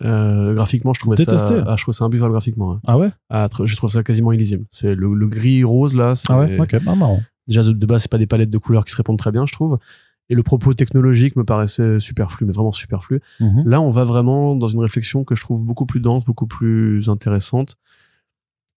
[0.00, 1.58] Graphiquement, je trouvais Détesté?
[1.58, 2.72] Ça, ah, je trouvais ça imbuvable graphiquement.
[2.72, 2.80] hein.
[2.88, 3.10] ah ouais?
[3.30, 4.64] Ah, je trouve ça quasiment illisible.
[4.70, 6.14] C'est le, le gris rose là.
[6.28, 6.58] ah ouais?
[6.58, 9.18] ok ah, marrant Déjà de, base, c'est pas des palettes de couleurs qui se répondent
[9.18, 9.78] très bien, je trouve.
[10.28, 13.20] Et le propos technologique me paraissait superflu, mais vraiment superflu.
[13.40, 13.62] Mhm.
[13.66, 17.08] Là, on va vraiment dans une réflexion que je trouve beaucoup plus dense, beaucoup plus
[17.08, 17.76] intéressante,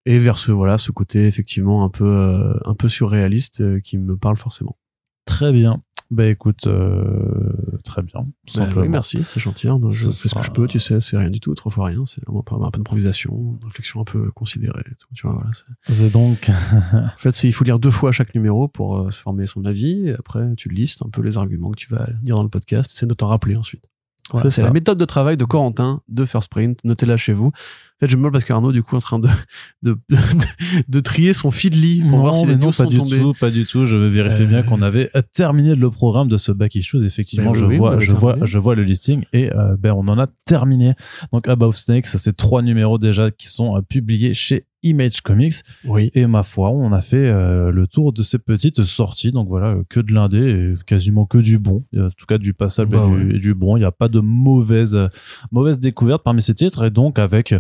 [0.06, 3.98] et vers ce voilà, ce côté effectivement un peu euh, un peu surréaliste euh, qui
[3.98, 4.78] me parle forcément.
[5.26, 9.68] très bien bah écoute euh, très bien Bah, oui, merci, c'est gentil.
[9.68, 9.80] hein.
[9.80, 11.72] Donc, je Ce fais ce que je peux, tu sais, c'est rien du tout, trois
[11.72, 12.04] fois rien.
[12.06, 14.82] C'est vraiment pas- un peu d'improvisation, une réflexion un peu considérée.
[14.92, 15.52] et tout, tu vois, voilà,
[15.88, 16.50] c'est- donc
[16.94, 20.08] En fait, il faut lire deux fois chaque numéro pour euh, se former son avis.
[20.08, 22.90] Et après, tu listes un peu les arguments que tu vas dire dans le podcast.
[22.94, 23.84] C'est de t'en rappeler ensuite.
[24.32, 26.80] Voilà, C'est la méthode de travail de Corentin de First Print.
[26.84, 27.48] Notez-la chez vous.
[27.48, 29.28] En fait, je me moque parce qu'Arnaud, du coup, est en train de,
[29.84, 30.18] de, de,
[30.88, 33.20] de trier son feedly pour non, voir si les news pas sont du tombées.
[33.20, 33.86] tout, pas du tout.
[33.86, 37.06] Je vérifie Euh, bien qu'on avait euh, terminé le programme de ce back issues.
[37.06, 40.08] Effectivement, Ben je oui, vois, je vois, je vois le listing et euh, ben on
[40.08, 40.94] en a terminé.
[41.34, 45.56] Donc Above Snakes, ça c'est trois numéros déjà qui sont euh, publiés chez Image Comics
[45.86, 46.10] Oui.
[46.14, 49.32] et ma foi, on a fait euh, le tour de ces petites sorties.
[49.32, 51.84] Donc voilà, euh, que de l'indé et quasiment que du bon.
[51.98, 53.24] En tout cas, du passable Bah et, ouais.
[53.26, 53.78] du, et du bon.
[53.78, 55.08] Il n'y a pas de mauvaise euh,
[55.52, 57.54] mauvaise découverte parmi ces titres et donc avec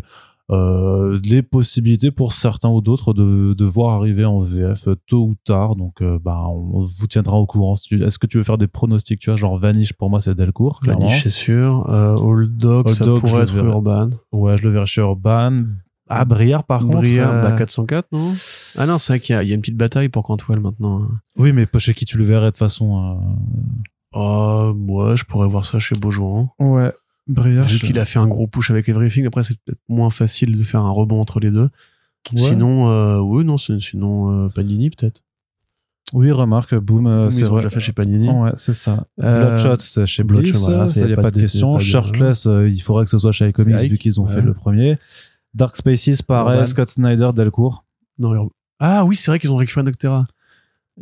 [0.51, 5.35] euh, les possibilités pour certains ou d'autres de, de voir arriver en VF tôt ou
[5.45, 5.75] tard.
[5.75, 7.75] Donc, euh, bah, on vous tiendra au courant.
[7.75, 10.79] Est-ce que tu veux faire des pronostics Tu vois, genre Vanish pour moi c'est Delcourt.
[10.83, 11.87] Vanish, c'est sûr.
[11.91, 13.55] Euh, Old Dog, Old ça Dog, pourrait être.
[13.63, 14.09] Urban.
[14.31, 15.65] Ouais, je le verrai chez Urban.
[16.09, 16.97] Ah, Briard par contre.
[17.01, 18.33] Briard, euh, bah, 404, non?
[18.77, 20.59] Ah non, c'est vrai qu'il y, a- il y a une petite bataille pour Cantwell
[20.59, 21.03] maintenant.
[21.03, 21.09] hein.
[21.37, 23.19] Oui, mais pas chez qui tu le verrais de toute façon.
[24.13, 26.49] Oh, moi, je pourrais voir ça chez Beaujouan.
[26.59, 26.63] euh.
[26.63, 26.91] Ouais.
[27.27, 27.65] Briard.
[27.67, 30.63] Vu qu'il a fait un gros push avec Everything, après c'est peut-être moins facile de
[30.63, 31.69] faire un rebond entre les deux.
[32.33, 32.37] Ouais.
[32.39, 35.21] Sinon, euh, oui, non, sinon euh, Panini peut-être.
[36.11, 37.57] Oui, remarque, boom, euh, c'est vrai.
[37.59, 38.29] déjà fait chez Panini.
[38.31, 39.05] Ouais, c'est ça.
[39.21, 41.75] Euh, Bloodshot, c'est chez Bloodshot, voilà, il n'y a pas de question.
[41.75, 44.33] de- Shirtless, euh, il faudrait que ce soit chez iComics C'est vu qu'ils ont ouais.
[44.33, 44.97] fait le premier.
[45.53, 46.65] Dark Spaces, pareil, Urban.
[46.67, 47.83] Scott Snyder, Delcourt.
[48.17, 50.23] Non, Ur- ah oui, c'est vrai qu'ils ont récupéré Noctera.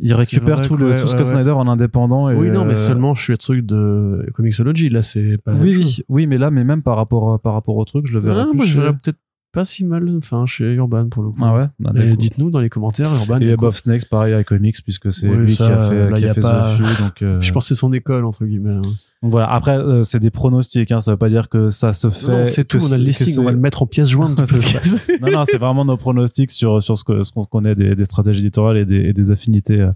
[0.00, 1.32] Il récupère vrai tout, le, ouais, tout Scott ouais, ouais.
[1.34, 2.30] Snyder en indépendant.
[2.30, 4.88] Et Oui, non, mais euh, seulement je suis le truc de Comixology.
[4.90, 6.02] Là, c'est pas la Oui, oui, chose.
[6.08, 8.46] oui, mais là, mais même par rapport, par rapport au truc, je le verrais Ah,
[8.50, 9.18] plus moi, je chez- verrais peut-être
[9.58, 11.40] pas si mal enfin, chez Urban pour le coup.
[11.42, 11.66] Ah ouais?
[11.80, 13.40] Bah, dites-nous dans les commentaires, Urban.
[13.40, 13.52] Et.
[13.52, 16.28] Above Snakes, pareil, iComics, puisque c'est Oui, lui ça, qui a fait, là, qui y
[16.28, 18.44] a a fait pas- The Few, donc, euh, Je pense que c'est son école, entre
[18.44, 18.74] guillemets.
[18.74, 18.82] hein.
[19.22, 19.50] donc voilà.
[19.52, 22.46] Après, euh, c'est des pronostics, hein, ça veut pas dire que ça se fait.
[22.46, 24.36] C'est tout, on a le listing, on va le mettre en pièce jointe.
[24.40, 24.78] du C'est ça.
[24.78, 25.10] podcast.
[25.20, 28.04] non, non, c'est vraiment nos pronostics sur, sur ce que- ce qu'on connaît des, des
[28.04, 29.90] stratégies éditoriales et des, et des affinités, euh,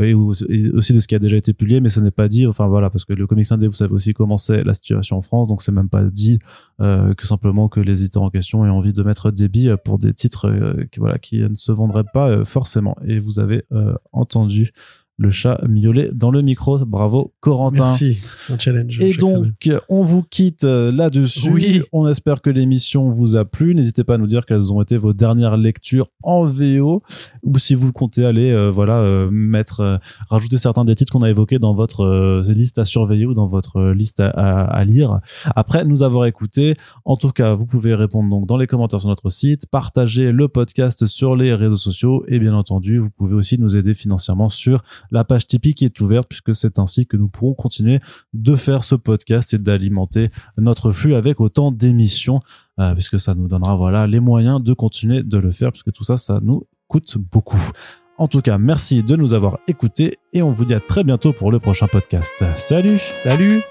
[0.00, 2.28] et, ou- et aussi de ce qui a déjà été publié, mais ce n'est pas
[2.28, 5.16] dit, enfin voilà, parce que le comics indé, vous savez aussi comment c'est la situation
[5.18, 6.38] en France, donc c'est même pas dit
[6.80, 9.98] euh, que simplement que les éditeurs en question aient envie de mettre des billes pour
[9.98, 12.96] des titres euh, qui, voilà, qui ne se vendraient pas euh, forcément.
[13.04, 14.72] Et vous avez euh, entendu
[15.20, 16.78] le chat miaulé dans le micro.
[16.78, 17.84] Bravo, Corentin.
[17.84, 18.98] Merci, c'est un challenge.
[19.02, 19.80] Et donc, semaine.
[19.90, 21.50] on vous quitte euh, là-dessus.
[21.50, 21.82] Oui.
[21.92, 23.74] On espère que l'émission vous a plu.
[23.74, 27.02] N'hésitez pas à nous dire quelles ont été vos dernières lectures en VO
[27.42, 29.98] ou si vous comptez aller, euh, voilà, euh, mettre, euh,
[30.30, 33.90] rajouter certains des titres qu'on a évoqués dans votre liste à surveiller ou dans votre
[33.90, 35.20] liste à, à- à lire.
[35.54, 39.10] Après nous avoir écoutés, en tout cas, vous pouvez répondre donc dans les commentaires sur
[39.10, 43.58] notre site, partager le podcast sur les réseaux sociaux et bien entendu, vous pouvez aussi
[43.58, 47.28] nous aider financièrement sur la page Tipeee qui est ouverte puisque c'est ainsi que nous
[47.28, 48.00] pourrons continuer
[48.32, 52.40] de faire ce podcast et d'alimenter notre flux avec autant d'émissions
[52.78, 56.04] euh, puisque ça nous donnera voilà les moyens de continuer de le faire puisque tout
[56.04, 57.70] ça ça nous coûte beaucoup.
[58.18, 61.32] En tout cas, merci de nous avoir écoutés et on vous dit à très bientôt
[61.32, 62.44] pour le prochain podcast.
[62.58, 63.62] Salut Salut